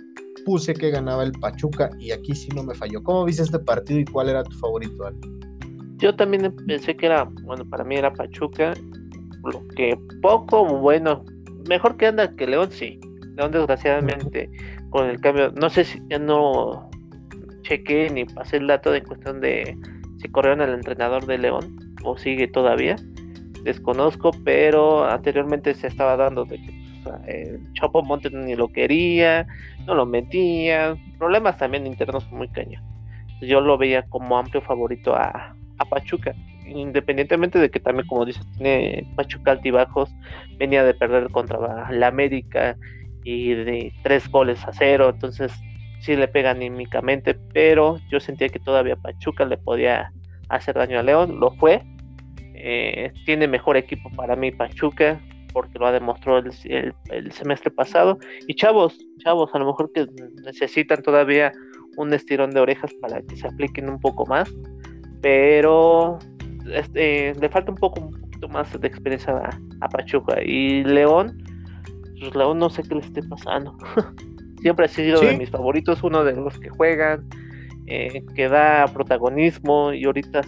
[0.44, 3.02] puse que ganaba el Pachuca y aquí sí no me falló.
[3.02, 5.10] ¿Cómo viste este partido y cuál era tu favorito?
[5.98, 8.74] Yo también pensé que era, bueno, para mí era Pachuca,
[9.44, 11.24] lo que poco bueno,
[11.68, 12.98] mejor que anda que León, sí.
[13.36, 14.50] León desgraciadamente
[14.90, 16.88] con el cambio, no sé si ya no
[17.62, 19.76] chequé ni pasé el dato en cuestión de
[20.18, 22.96] si corrieron al entrenador de León o sigue todavía,
[23.62, 26.86] desconozco, pero anteriormente se estaba dando de que
[27.26, 29.46] el Chapo Montes ni lo quería,
[29.86, 32.82] no lo metía, problemas también internos muy caños.
[33.42, 36.34] Yo lo veía como amplio favorito a, a Pachuca,
[36.66, 40.10] independientemente de que también, como dices, tiene Pachuca altibajos,
[40.58, 42.76] venía de perder contra la América
[43.24, 45.52] y de tres goles a cero, entonces
[46.00, 50.12] sí le pega anímicamente, pero yo sentía que todavía Pachuca le podía
[50.48, 51.82] hacer daño a León, lo fue.
[52.54, 55.20] Eh, tiene mejor equipo para mí Pachuca,
[55.52, 58.18] porque lo ha demostrado el, semestre pasado.
[58.46, 60.06] Y chavos, chavos, a lo mejor que
[60.44, 61.52] necesitan todavía
[61.96, 64.52] un estirón de orejas para que se apliquen un poco más,
[65.22, 66.18] pero
[66.72, 70.42] este, le falta un poco, un poquito más de experiencia a, a Pachuca.
[70.42, 71.42] Y León,
[72.20, 73.76] pues León no sé qué le esté pasando.
[74.60, 77.28] Siempre ha sido de mis favoritos, uno de los que juegan,
[77.86, 80.40] eh, que da protagonismo y ahorita,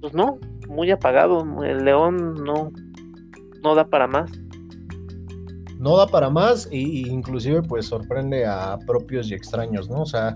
[0.00, 0.38] pues no,
[0.68, 1.44] muy apagado.
[1.62, 2.72] El León no,
[3.62, 4.30] no da para más.
[5.78, 10.02] No da para más e inclusive pues sorprende a propios y extraños, ¿no?
[10.02, 10.34] O sea,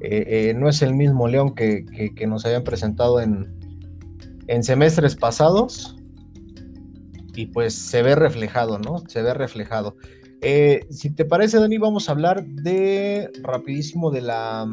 [0.00, 3.48] eh, eh, no es el mismo León que, que, nos habían presentado en,
[4.46, 5.96] en semestres pasados
[7.34, 8.98] y pues se ve reflejado, ¿no?
[9.08, 9.96] Se ve reflejado.
[10.40, 14.68] Eh, si te parece, Dani, vamos a hablar de rapidísimo de la,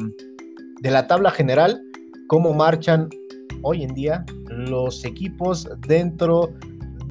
[0.80, 1.82] de la tabla general,
[2.28, 3.08] cómo marchan
[3.62, 6.52] hoy en día los equipos dentro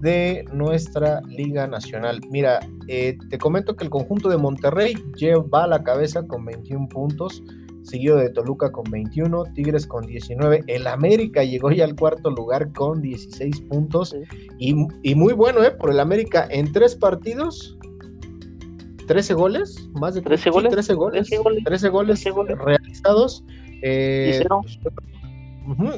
[0.02, 2.22] de nuestra Liga Nacional.
[2.30, 6.90] Mira, eh, te comento que el conjunto de Monterrey lleva a la cabeza con 21
[6.90, 7.44] puntos,
[7.84, 12.72] seguido de Toluca con 21, Tigres con 19, el América llegó ya al cuarto lugar
[12.74, 14.16] con 16 puntos
[14.60, 15.72] y, y, muy bueno, ¿eh?
[15.72, 17.78] Por el América en tres partidos
[19.12, 21.28] 13 goles, más de 13 goles, 13 goles,
[21.66, 22.24] 13 goles,
[22.58, 23.44] realizados
[23.82, 24.42] eh,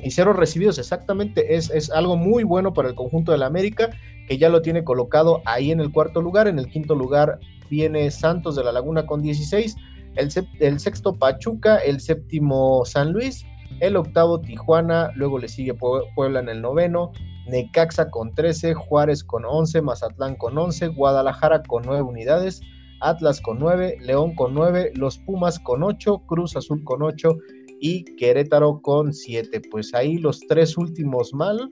[0.02, 0.34] y, cero.
[0.34, 1.56] recibidos, exactamente.
[1.56, 3.92] Es, es, algo muy bueno para el conjunto del América,
[4.28, 6.48] que ya lo tiene colocado ahí en el cuarto lugar.
[6.48, 9.76] En el quinto lugar viene Santos de la Laguna con 16,
[10.16, 13.46] el, el sexto Pachuca, el séptimo San Luis,
[13.80, 17.12] el octavo Tijuana, luego le sigue Puebla en el noveno,
[17.48, 22.62] Necaxa con 13, Juárez con 11, Mazatlán con 11, Guadalajara con 9 unidades,
[23.02, 27.38] Atlas con 9, León con 9, los Pumas con 8, Cruz Azul con 8
[27.82, 29.62] y Querétaro con 7.
[29.70, 31.70] Pues ahí los tres últimos mal,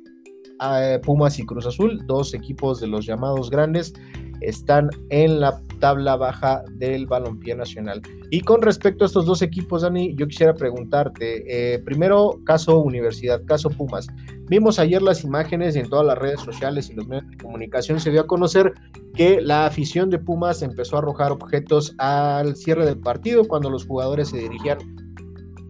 [0.62, 3.94] eh, Pumas y Cruz Azul, dos equipos de los llamados grandes,
[4.42, 8.02] están en la tabla baja del balompié nacional.
[8.30, 13.44] Y con respecto a estos dos equipos, Dani, yo quisiera preguntarte, eh, primero, caso Universidad,
[13.46, 14.08] caso Pumas.
[14.48, 18.00] Vimos ayer las imágenes y en todas las redes sociales y los medios de comunicación
[18.00, 18.72] se dio a conocer
[19.14, 23.86] que la afición de Pumas empezó a arrojar objetos al cierre del partido cuando los
[23.86, 24.78] jugadores se dirigían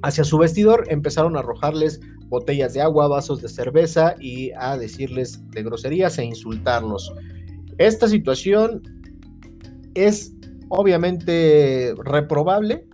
[0.03, 5.41] hacia su vestidor, empezaron a arrojarles botellas de agua, vasos de cerveza y a decirles
[5.49, 7.13] de groserías e insultarlos.
[7.77, 8.81] Esta situación
[9.95, 10.33] es
[10.69, 12.85] obviamente reprobable.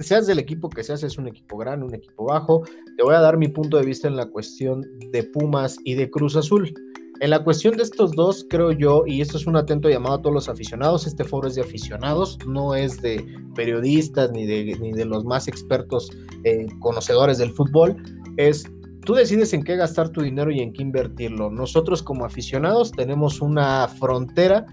[0.00, 2.62] Seas del equipo que seas, es un equipo grande, un equipo bajo.
[2.96, 6.10] Te voy a dar mi punto de vista en la cuestión de Pumas y de
[6.10, 6.74] Cruz Azul.
[7.20, 10.22] En la cuestión de estos dos, creo yo, y esto es un atento llamado a
[10.22, 13.24] todos los aficionados, este foro es de aficionados, no es de
[13.54, 16.10] periodistas ni de, ni de los más expertos
[16.42, 17.96] eh, conocedores del fútbol,
[18.36, 18.64] es
[19.04, 21.50] Tú decides en qué gastar tu dinero y en qué invertirlo.
[21.50, 24.64] Nosotros como aficionados tenemos una frontera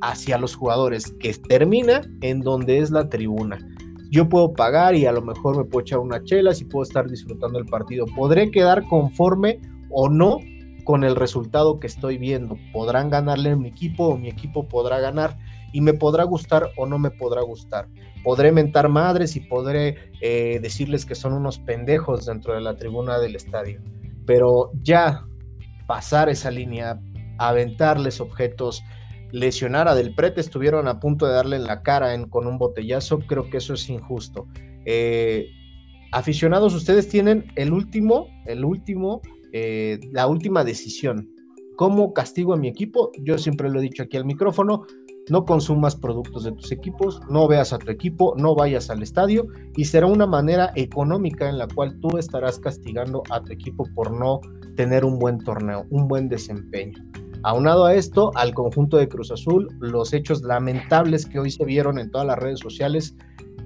[0.00, 3.58] hacia los jugadores que termina en donde es la tribuna.
[4.10, 7.08] Yo puedo pagar y a lo mejor me puedo echar una chela si puedo estar
[7.08, 8.06] disfrutando el partido.
[8.16, 10.38] Podré quedar conforme o no
[10.84, 12.56] con el resultado que estoy viendo.
[12.72, 15.36] Podrán ganarle a mi equipo o mi equipo podrá ganar.
[15.72, 17.88] y me podrá gustar o no me podrá gustar.
[18.24, 23.18] Podré mentar madres y podré eh, decirles que son unos pendejos dentro de la tribuna
[23.18, 23.82] del estadio,
[24.24, 25.26] pero ya
[25.86, 26.98] pasar esa línea,
[27.36, 28.82] aventarles objetos,
[29.36, 33.18] lesionar a Del Prete, estuvieron a punto de darle en la cara con un botellazo,
[33.18, 34.46] creo que eso es injusto.
[34.86, 35.48] Eh,
[36.12, 39.20] aficionados, ustedes tienen el último, el último,
[39.52, 41.28] eh, la última decisión.
[41.76, 43.12] ¿Cómo castigo a mi equipo?
[43.20, 44.86] Yo siempre lo he dicho aquí al micrófono,
[45.28, 49.48] no consumas productos de tus equipos, no veas a tu equipo, no vayas al estadio
[49.76, 54.12] y será una manera económica en la cual tú estarás castigando a tu equipo por
[54.12, 54.40] no
[54.76, 57.04] tener un buen torneo, un buen desempeño.
[57.46, 61.96] Aunado a esto, al conjunto de Cruz Azul, los hechos lamentables que hoy se vieron
[61.96, 63.14] en todas las redes sociales,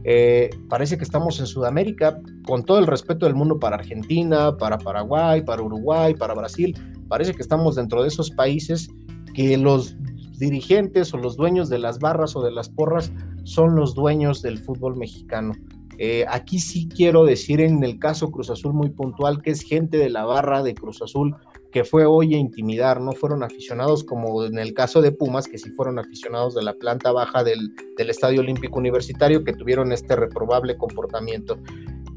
[0.04, 4.76] eh, parece que estamos en Sudamérica, con todo el respeto del mundo para Argentina, para
[4.76, 6.76] Paraguay, para Uruguay, para Brasil,
[7.08, 8.86] parece que estamos dentro de esos países
[9.32, 9.96] que los
[10.38, 13.10] dirigentes o los dueños de las barras o de las porras
[13.44, 15.54] son los dueños del fútbol mexicano.
[15.96, 19.96] Eh, aquí sí quiero decir en el caso Cruz Azul muy puntual que es gente
[19.96, 21.34] de la barra de Cruz Azul
[21.70, 25.58] que fue hoy a intimidar, no fueron aficionados como en el caso de Pumas, que
[25.58, 30.76] sí fueron aficionados de la planta baja del, Estadio Olímpico Universitario, que tuvieron este reprobable
[30.76, 31.58] comportamiento.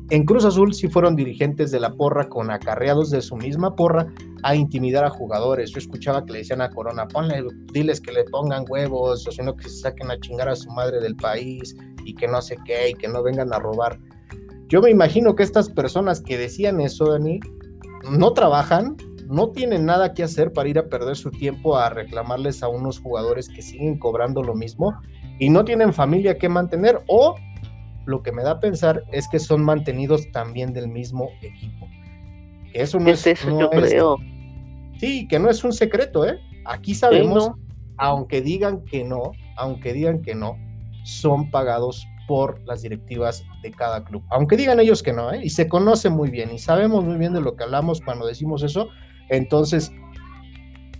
[0.09, 4.07] En Cruz Azul sí fueron dirigentes de la porra con acarreados de su misma porra
[4.43, 5.71] a intimidar a jugadores.
[5.71, 9.55] Yo escuchaba que le decían a Corona, ponle, diles que le pongan huevos, o sino
[9.55, 11.75] que se saquen a chingar a su madre del país
[12.05, 13.99] y que no sé qué, y que no vengan a robar.
[14.67, 17.39] Yo me imagino que estas personas que decían eso, Dani,
[18.09, 18.97] no trabajan,
[19.27, 22.99] no tienen nada que hacer para ir a perder su tiempo a reclamarles a unos
[22.99, 24.93] jugadores que siguen cobrando lo mismo
[25.39, 27.35] y no tienen familia que mantener o
[28.05, 31.87] lo que me da a pensar es que son mantenidos también del mismo equipo.
[32.73, 34.17] Eso no es, eso, yo creo.
[34.99, 36.39] Sí, que no es un secreto, ¿eh?
[36.65, 37.51] Aquí sabemos,
[37.97, 40.57] aunque digan que no, aunque digan que no,
[41.03, 44.23] son pagados por las directivas de cada club.
[44.29, 45.41] Aunque digan ellos que no, ¿eh?
[45.43, 48.63] y se conoce muy bien y sabemos muy bien de lo que hablamos cuando decimos
[48.63, 48.89] eso,
[49.29, 49.91] entonces,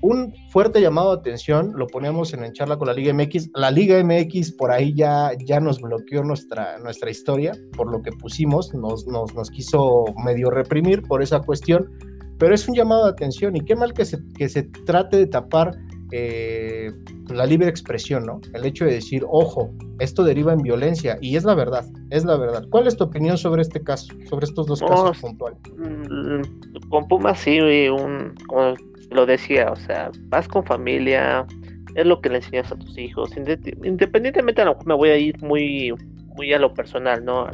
[0.03, 3.51] un fuerte llamado de atención, lo ponemos en, en charla con la Liga MX.
[3.55, 8.11] La Liga MX por ahí ya, ya nos bloqueó nuestra, nuestra historia por lo que
[8.11, 11.89] pusimos, nos, nos, nos quiso medio reprimir por esa cuestión,
[12.38, 15.28] pero es un llamado de atención y qué mal que se, que se trate de
[15.28, 15.74] tapar
[16.16, 16.91] eh,
[17.30, 18.39] la libre expresión, ¿no?
[18.53, 22.38] El hecho de decir, ojo, esto deriva en violencia, y es la verdad, es la
[22.38, 22.64] verdad.
[22.70, 25.59] ¿Cuál es tu opinión sobre este caso, sobre estos dos casos puntuales?
[25.76, 27.59] Mm, con Pumas sí,
[27.89, 28.76] un, como
[29.09, 31.47] lo decía, o sea, vas con familia,
[31.95, 35.18] es lo que le enseñas a tus hijos, independientemente a lo mejor me voy a
[35.18, 35.95] ir muy,
[36.38, 37.47] muy a lo personal, ¿no?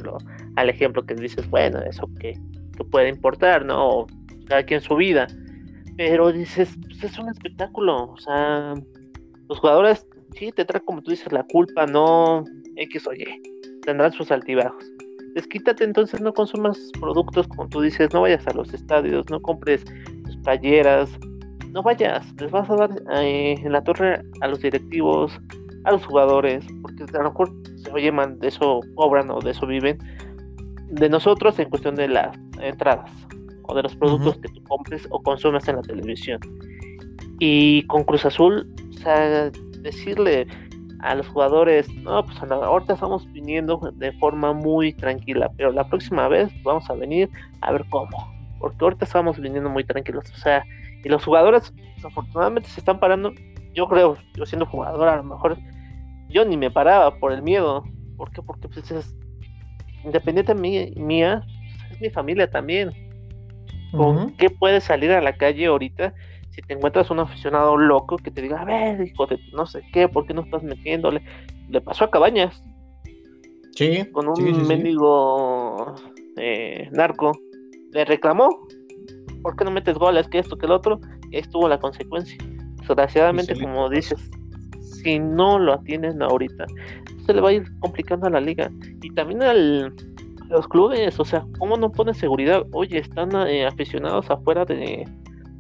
[0.58, 2.34] al ejemplo que dices, bueno, eso que,
[2.76, 4.06] que puede importar, ¿no?
[4.50, 5.28] cada quien su vida.
[6.00, 8.74] Pero dices, pues es un espectáculo, o sea,
[9.50, 12.46] los jugadores sí te traen como tú dices la culpa, no
[12.78, 13.26] X o Y,
[13.82, 14.82] tendrán sus altibajos.
[15.36, 19.84] Desquítate entonces, no consumas productos como tú dices, no vayas a los estadios, no compres
[20.24, 21.12] tus playeras,
[21.74, 25.38] no vayas, les vas a dar eh, en la torre a los directivos,
[25.84, 29.52] a los jugadores, porque a lo mejor se oye, man, de eso cobran o de
[29.52, 29.98] eso viven,
[30.92, 33.12] de nosotros en cuestión de las entradas
[33.70, 36.40] o de los productos que tú compres o consumes en la televisión.
[37.40, 39.52] Y con Cruz Azul, o sea,
[39.82, 40.48] decirle
[41.02, 46.28] a los jugadores, no, pues ahorita estamos viniendo de forma muy tranquila, pero la próxima
[46.28, 47.30] vez vamos a venir
[47.62, 48.10] a ver cómo,
[48.60, 50.64] porque ahorita estamos viniendo muy tranquilos, o sea,
[51.04, 53.32] y los jugadores desafortunadamente se están parando,
[53.74, 55.58] yo creo, yo siendo jugador a lo mejor,
[56.28, 57.86] yo ni me paraba por el miedo,
[58.18, 58.42] ¿por qué?
[58.42, 59.16] Porque pues es
[60.04, 61.46] independiente mía,
[61.92, 63.09] es mi familia también,
[63.92, 66.14] ¿con qué puedes salir a la calle ahorita?
[66.52, 69.82] si te encuentras un aficionado loco que te diga, a ver, hijo de no sé
[69.94, 71.22] qué, ¿por qué no estás metiéndole?
[71.70, 72.64] Le pasó a Cabañas.
[73.76, 74.06] Sí.
[74.12, 75.96] Con un mendigo
[76.38, 77.32] eh, narco.
[77.92, 78.50] Le reclamó,
[79.42, 80.28] ¿por qué no metes goles?
[80.28, 81.00] Que esto, que el otro.
[81.32, 82.38] Y ahí estuvo la consecuencia.
[82.78, 84.20] Desgraciadamente, como dices,
[84.82, 86.66] si no lo atienden ahorita,
[87.26, 88.72] se le va a ir complicando a la liga.
[89.02, 89.94] Y también al,
[90.50, 92.66] los clubes, o sea, ¿cómo no ponen seguridad?
[92.72, 95.08] Oye, están eh, aficionados afuera de,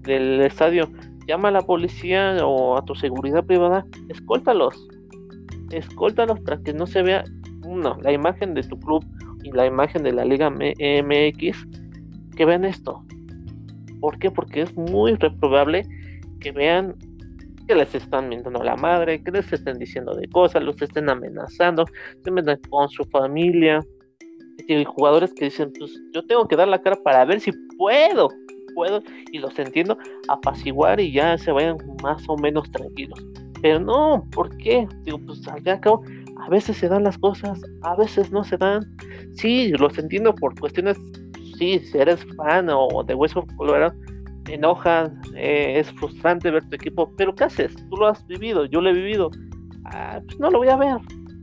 [0.01, 0.89] del estadio,
[1.27, 4.87] llama a la policía o a tu seguridad privada, escóltalos,
[5.71, 7.23] escóltalos para que no se vea,
[7.65, 9.05] uno, la imagen de tu club
[9.43, 11.67] y la imagen de la Liga MX,
[12.35, 13.03] que vean esto.
[14.01, 14.31] ¿Por qué?
[14.31, 15.85] Porque es muy reprobable
[16.39, 16.95] que vean
[17.67, 21.85] que les están mintiendo la madre, que les estén diciendo de cosas, los estén amenazando,
[22.23, 23.79] se metan con su familia.
[24.67, 28.29] Y jugadores que dicen, pues yo tengo que dar la cara para ver si puedo
[28.73, 29.97] puedo y los entiendo
[30.27, 33.19] apaciguar y ya se vayan más o menos tranquilos.
[33.61, 34.87] Pero no, ¿por qué?
[35.03, 36.03] Digo, pues al fin y al cabo,
[36.41, 38.81] a veces se dan las cosas, a veces no se dan.
[39.33, 40.97] Sí, los entiendo por cuestiones,
[41.57, 43.93] sí, si eres fan o de Hueso Colorado,
[44.45, 47.75] te enoja, eh, es frustrante ver tu equipo, pero ¿qué haces?
[47.89, 49.29] Tú lo has vivido, yo lo he vivido.
[49.85, 50.97] Ah, pues no lo voy a ver.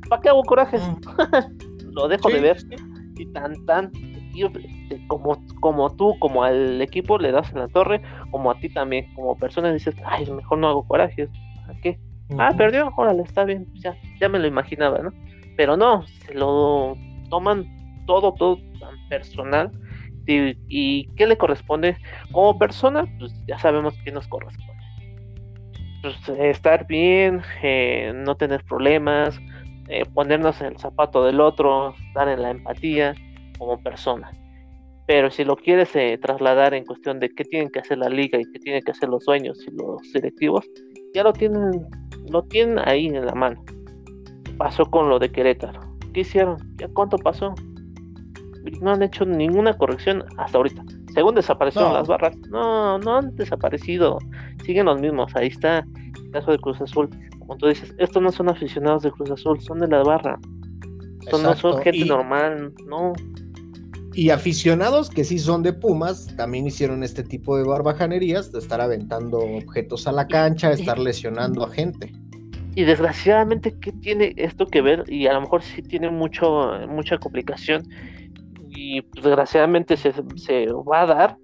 [0.08, 0.78] ¿Para qué hago coraje?
[0.78, 1.92] Mm.
[1.92, 2.56] lo dejo de ver.
[2.70, 3.90] Y tan, tan,
[4.34, 8.68] este, como, como tú, como al equipo le das en la torre, como a ti
[8.68, 11.28] también, como persona dices, ay, mejor no hago coraje.
[11.68, 11.98] ¿A qué?
[12.38, 15.12] Ah, perdió, órale, está bien, ya, ya me lo imaginaba, ¿no?
[15.56, 16.96] Pero no, se lo
[17.30, 17.66] toman
[18.06, 19.70] todo, todo tan personal.
[20.28, 21.96] Y, qué le corresponde
[22.32, 23.04] como persona?
[23.18, 24.72] Pues ya sabemos qué nos corresponde.
[26.02, 29.40] Pues, estar bien, eh, no tener problemas,
[29.88, 33.14] eh, ponernos en el zapato del otro, estar en la empatía
[33.58, 34.30] como persona.
[35.06, 38.40] Pero si lo quieres eh, trasladar en cuestión de qué tienen que hacer la liga
[38.40, 40.64] y qué tienen que hacer los dueños y los directivos,
[41.14, 41.86] ya lo tienen
[42.30, 43.62] lo tienen ahí en la mano.
[44.58, 45.80] Pasó con lo de Querétaro.
[46.12, 46.56] ¿Qué hicieron?
[46.76, 47.54] ¿Ya cuánto pasó?
[48.80, 50.82] No han hecho ninguna corrección hasta ahorita.
[51.16, 54.18] Según desaparecieron las barras, no, no han desaparecido.
[54.66, 55.34] Siguen los mismos.
[55.34, 57.08] Ahí está el caso de Cruz Azul.
[57.38, 60.38] Como tú dices, estos no son aficionados de Cruz Azul, son de la barra.
[61.22, 63.14] Estos no son gente normal, no.
[64.12, 68.82] Y aficionados que sí son de Pumas, también hicieron este tipo de barbajanerías, de estar
[68.82, 72.12] aventando objetos a la cancha, estar lesionando a gente.
[72.74, 75.04] Y desgraciadamente, ¿qué tiene esto que ver?
[75.08, 77.88] Y a lo mejor sí tiene mucho, mucha complicación.
[78.88, 80.12] Y pues, desgraciadamente se,
[80.90, 81.38] va a dar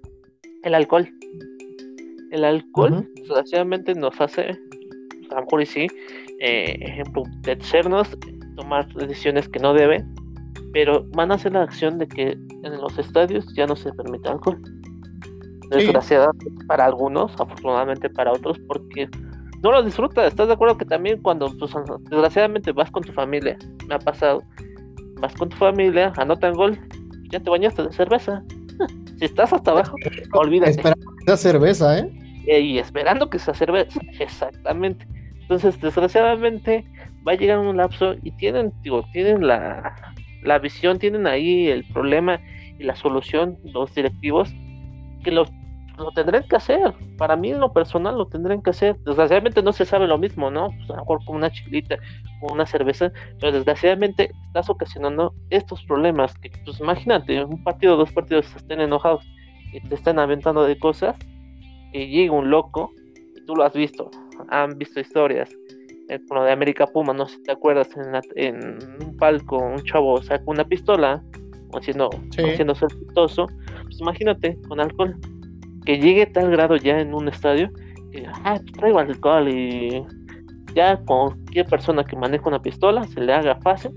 [0.63, 1.09] el alcohol.
[2.31, 4.51] El alcohol, desgraciadamente, nos hace,
[5.31, 5.87] a lo mejor y sí,
[6.39, 7.03] eh,
[8.55, 10.13] tomar decisiones que no deben
[10.73, 14.27] pero van a hacer la acción de que en los estadios ya no se permite
[14.27, 14.59] alcohol.
[15.69, 19.07] Desgraciadamente para algunos, afortunadamente para otros, porque
[19.61, 20.25] no lo disfruta.
[20.25, 21.71] ¿Estás de acuerdo que también cuando, pues,
[22.09, 24.41] desgraciadamente, vas con tu familia, me ha pasado,
[25.21, 26.79] vas con tu familia, anotan gol,
[27.33, 28.43] ya te bañaste de cerveza.
[29.19, 29.95] si estás hasta abajo,
[30.33, 30.71] olvídate.
[30.71, 32.09] Esperando que sea cerveza, ¿eh?
[32.47, 32.59] ¿eh?
[32.59, 35.05] Y esperando que sea cerveza, exactamente.
[35.41, 36.85] Entonces, desgraciadamente,
[37.27, 39.95] va a llegar un lapso y tienen, digo, tienen la,
[40.43, 42.39] la visión, tienen ahí el problema
[42.79, 44.53] y la solución los directivos
[45.23, 45.45] que lo,
[45.97, 46.93] lo tendrán que hacer.
[47.17, 48.97] Para mí en lo personal lo tendrán que hacer.
[48.99, 50.69] Desgraciadamente no se sabe lo mismo, ¿no?
[50.69, 51.97] Pues a lo mejor con una chilita
[52.41, 56.37] o una cerveza, pero desgraciadamente estás ocasionando estos problemas.
[56.39, 59.23] Que, pues imagínate, un partido, dos partidos estén enojados
[59.73, 61.15] y te están aventando de cosas,
[61.91, 62.91] y llega un loco,
[63.35, 64.09] y tú lo has visto,
[64.49, 65.49] han visto historias,
[66.09, 67.89] eh, con lo de América Puma, no sé si te acuerdas,
[68.35, 71.23] en, un palco un chavo sacó una pistola,
[71.73, 73.47] haciendo, haciendo ser pistoso,
[73.83, 75.17] pues imagínate, con alcohol,
[75.85, 77.71] que llegue tal grado ya en un estadio,
[78.11, 80.03] que ah, pues traigo alcohol y
[80.75, 83.91] ya cualquier persona que maneja una pistola se le haga fácil,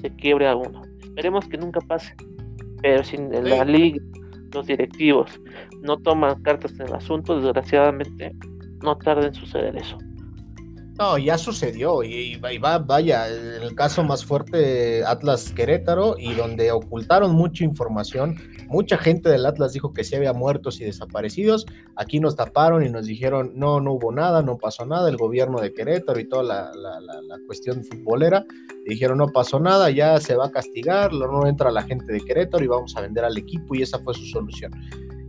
[0.00, 0.82] se quiebre a uno.
[1.02, 2.14] Esperemos que nunca pase,
[2.82, 4.02] pero si la liga,
[4.52, 5.40] los directivos
[5.82, 8.34] no toman cartas en el asunto, desgraciadamente
[8.82, 9.98] no tarda en suceder eso.
[11.00, 17.32] No, ya sucedió y, va, vaya, el caso más fuerte Atlas Querétaro y donde ocultaron
[17.32, 18.36] mucha información,
[18.68, 21.64] mucha gente del Atlas dijo que sí había muertos y desaparecidos,
[21.96, 25.58] aquí nos taparon y nos dijeron no, no hubo nada, no pasó nada, el gobierno
[25.62, 28.44] de Querétaro y toda la, la, cuestión futbolera,
[28.84, 32.62] dijeron no pasó nada, ya se va a castigar, no entra la gente de Querétaro
[32.62, 34.70] y vamos a vender al equipo y esa fue su solución.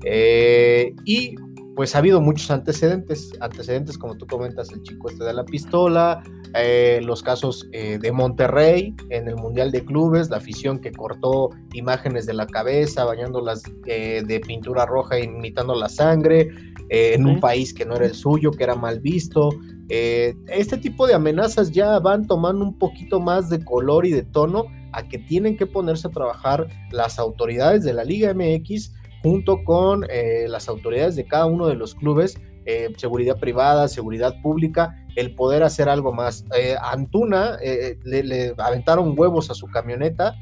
[0.03, 1.35] Eh, y
[1.75, 6.21] pues ha habido muchos antecedentes, antecedentes como tú comentas, el chico este de la pistola,
[6.53, 11.49] eh, los casos eh, de Monterrey en el Mundial de Clubes, la afición que cortó
[11.73, 16.49] imágenes de la cabeza, bañándolas eh, de pintura roja, imitando la sangre,
[16.93, 19.49] en un país que no era el suyo, que era mal visto.
[19.87, 24.65] este tipo de amenazas ya van tomando un poquito más de color y de tono
[24.91, 28.91] a que tienen que ponerse a trabajar las autoridades de la Liga MX
[29.21, 32.35] junto con eh, las autoridades de cada uno de los clubes,
[32.65, 36.45] eh, seguridad privada, seguridad pública, el poder hacer algo más.
[36.57, 37.57] Eh, Antuna
[38.03, 40.35] le, aventaron huevos a su camioneta,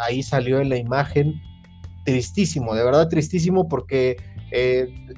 [0.00, 1.34] ahí salió en la imagen,
[2.04, 4.16] tristísimo, de verdad tristísimo porque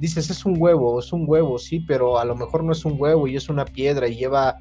[0.00, 2.96] dices es un huevo, es un huevo, sí, pero a lo mejor no es un
[2.98, 4.56] huevo y es una piedra y lleva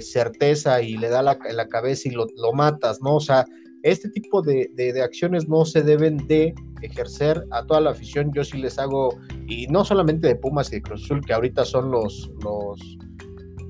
[0.00, 3.16] certeza y le da la, la cabeza y lo, lo, matas, ¿no?
[3.16, 3.46] O sea,
[3.82, 4.70] este tipo de,
[5.02, 8.32] acciones no se deben de ejercer a toda la afición.
[8.32, 11.64] Yo sí les hago, y no solamente de Pumas y de Cruz Azul, que ahorita
[11.64, 12.78] son los, los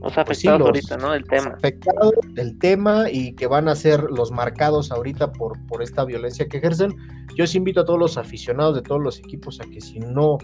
[0.02, 1.14] Los afectados ahorita, ¿no?
[1.14, 1.50] El tema.
[1.50, 6.46] Afectados del tema y que van a ser los marcados ahorita por, por esta violencia
[6.48, 6.94] que ejercen.
[7.36, 10.38] Yo os invito a todos los aficionados de todos los equipos a que si no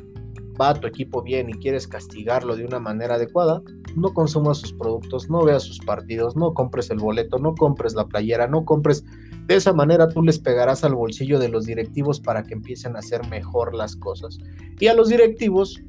[0.60, 3.62] va a tu equipo bien y quieres castigarlo de una manera adecuada,
[3.96, 8.06] no consumas sus productos, no veas sus partidos, no compres el boleto, no compres la
[8.06, 9.04] playera, no compres.
[9.48, 12.98] De esa manera tú les pegarás al bolsillo de los directivos para que empiecen a
[12.98, 14.38] hacer mejor las cosas.
[14.78, 15.82] Y a los directivos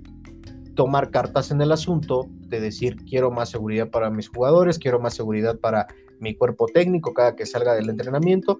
[0.75, 5.13] tomar cartas en el asunto de decir quiero más seguridad para mis jugadores, quiero más
[5.13, 5.87] seguridad para
[6.21, 8.59] mi cuerpo técnico cada que salga del entrenamiento,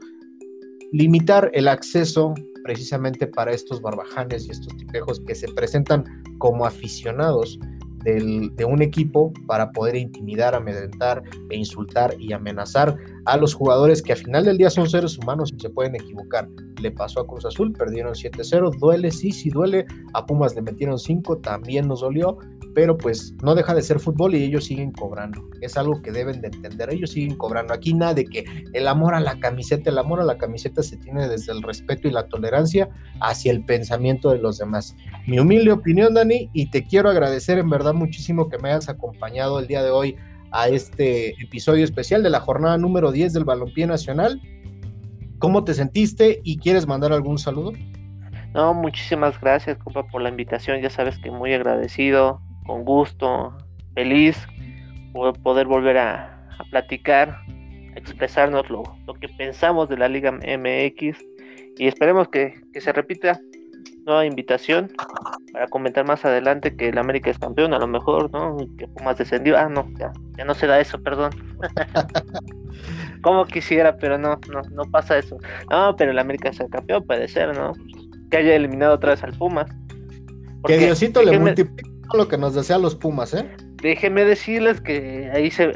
[0.91, 2.33] limitar el acceso
[2.65, 6.03] precisamente para estos barbajanes y estos tipejos que se presentan
[6.39, 7.57] como aficionados
[8.15, 12.95] de un equipo para poder intimidar, amedrentar e insultar y amenazar
[13.25, 16.47] a los jugadores que al final del día son seres humanos y se pueden equivocar.
[16.81, 20.97] Le pasó a Cruz Azul, perdieron 7-0, duele, sí, sí duele, a Pumas le metieron
[20.97, 22.37] 5, también nos dolió,
[22.73, 25.41] pero pues no deja de ser fútbol y ellos siguen cobrando.
[25.61, 27.73] Es algo que deben de entender, ellos siguen cobrando.
[27.73, 30.97] Aquí nada de que el amor a la camiseta, el amor a la camiseta se
[30.97, 32.89] tiene desde el respeto y la tolerancia
[33.21, 34.95] hacia el pensamiento de los demás.
[35.27, 39.59] Mi humilde opinión, Dani, y te quiero agradecer en verdad muchísimo que me hayas acompañado
[39.59, 40.15] el día de hoy
[40.51, 44.41] a este episodio especial de la jornada número 10 del Balompié Nacional.
[45.39, 47.73] ¿Cómo te sentiste y quieres mandar algún saludo?
[48.53, 50.81] No, muchísimas gracias, compa, por la invitación.
[50.81, 53.51] Ya sabes que muy agradecido con gusto,
[53.95, 54.37] feliz
[55.41, 58.83] poder volver a, platicar, a expresarnos lo,
[59.19, 61.17] que pensamos de la Liga MX
[61.79, 63.39] y esperemos que, se repita
[64.05, 64.91] nueva invitación
[65.51, 68.57] para comentar más adelante que el América es campeón, a lo mejor, ¿no?
[68.77, 69.57] Que Pumas descendió.
[69.57, 71.31] Ah, no, ya, ya no se da eso, perdón.
[73.23, 75.37] Como quisiera, pero no, no, no pasa eso.
[75.71, 77.73] No, pero el América es el campeón, puede ser, ¿no?
[78.29, 79.71] Que haya eliminado otra vez al Pumas.
[80.67, 83.49] que Diosito le multiplique lo que nos desean los Pumas, ¿eh?
[83.81, 85.71] Déjenme decirles que ahí se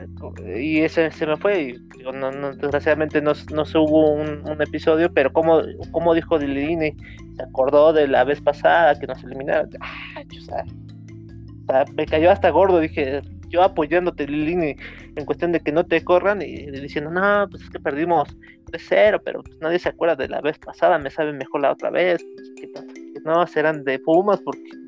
[0.58, 1.74] y ese se me fue y
[2.12, 5.62] no, desgraciadamente no, no, se hubo un, episodio pero como,
[5.92, 6.96] como dijo Dilini
[7.38, 9.70] se acordó de la vez pasada que nos eliminaron.
[11.96, 13.22] Me cayó hasta gordo dije
[13.54, 14.76] yo apoyándote Lilini
[15.16, 18.36] en cuestión de que no te corran y diciendo no pues es que perdimos
[18.72, 21.90] 3-0 pero pues nadie se acuerda de la vez pasada me sabe mejor la otra
[21.90, 22.22] vez
[22.74, 24.83] pues, no serán de Pumas porque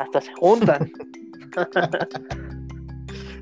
[0.00, 0.90] hasta se juntan.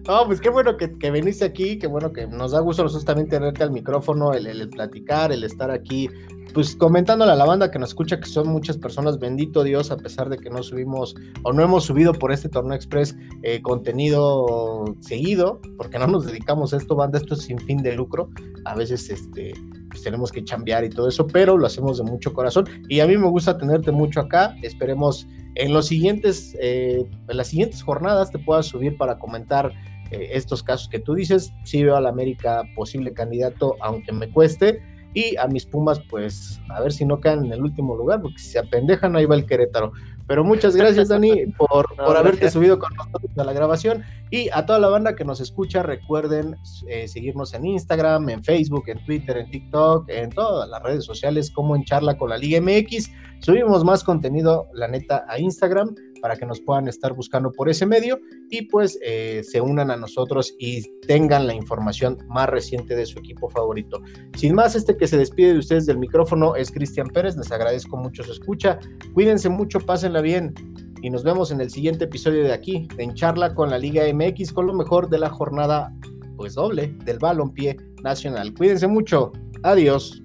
[0.09, 3.05] No, pues qué bueno que, que, viniste aquí, qué bueno que nos da gusto nosotros
[3.05, 6.09] también tenerte al micrófono, el, platicar, el estar aquí,
[6.55, 9.99] pues comentándole a la banda que nos escucha que son muchas personas, bendito Dios, a
[9.99, 14.97] pesar de que no subimos o no hemos subido por este torneo express eh, contenido
[15.01, 18.31] seguido, porque no nos dedicamos a esto, banda, esto es sin fin de lucro,
[18.65, 19.53] a veces este,
[19.89, 23.07] pues tenemos que chambear y todo eso, pero lo hacemos de mucho corazón y a
[23.07, 28.31] mí me gusta tenerte mucho acá, esperemos en los siguientes, eh, en las siguientes jornadas
[28.31, 29.73] te puedas subir para comentar
[30.11, 31.53] eh, estos casos que tú dices.
[31.65, 34.81] Sí veo a la América posible candidato, aunque me cueste.
[35.15, 38.39] Y a mis Pumas, pues a ver si no caen en el último lugar, porque
[38.39, 39.93] si se apendejan, ahí va el Querétaro.
[40.29, 44.05] Pero muchas gracias, Dani, por, por haberte subido con nosotros a la grabación.
[44.31, 46.55] Y a toda la banda que nos escucha, recuerden
[46.87, 51.51] eh, seguirnos en Instagram, en Facebook, en Twitter, en TikTok, en todas las redes sociales,
[51.51, 53.11] como en Charla con la Liga MX.
[53.41, 57.87] Subimos más contenido, la neta, a Instagram para que nos puedan estar buscando por ese
[57.87, 58.19] medio
[58.51, 63.19] y pues eh, se unan a nosotros y tengan la información más reciente de su
[63.19, 64.01] equipo favorito.
[64.37, 67.97] Sin más, este que se despide de ustedes del micrófono es Cristian Pérez, les agradezco
[67.97, 68.79] mucho su escucha,
[69.15, 70.55] cuídense mucho, pásenla bien
[71.03, 74.53] y nos vemos en el siguiente episodio de aquí, en charla con la Liga MX,
[74.53, 75.93] con lo mejor de la jornada
[76.37, 78.55] pues doble del balompié nacional.
[78.55, 79.33] Cuídense mucho,
[79.63, 80.23] adiós.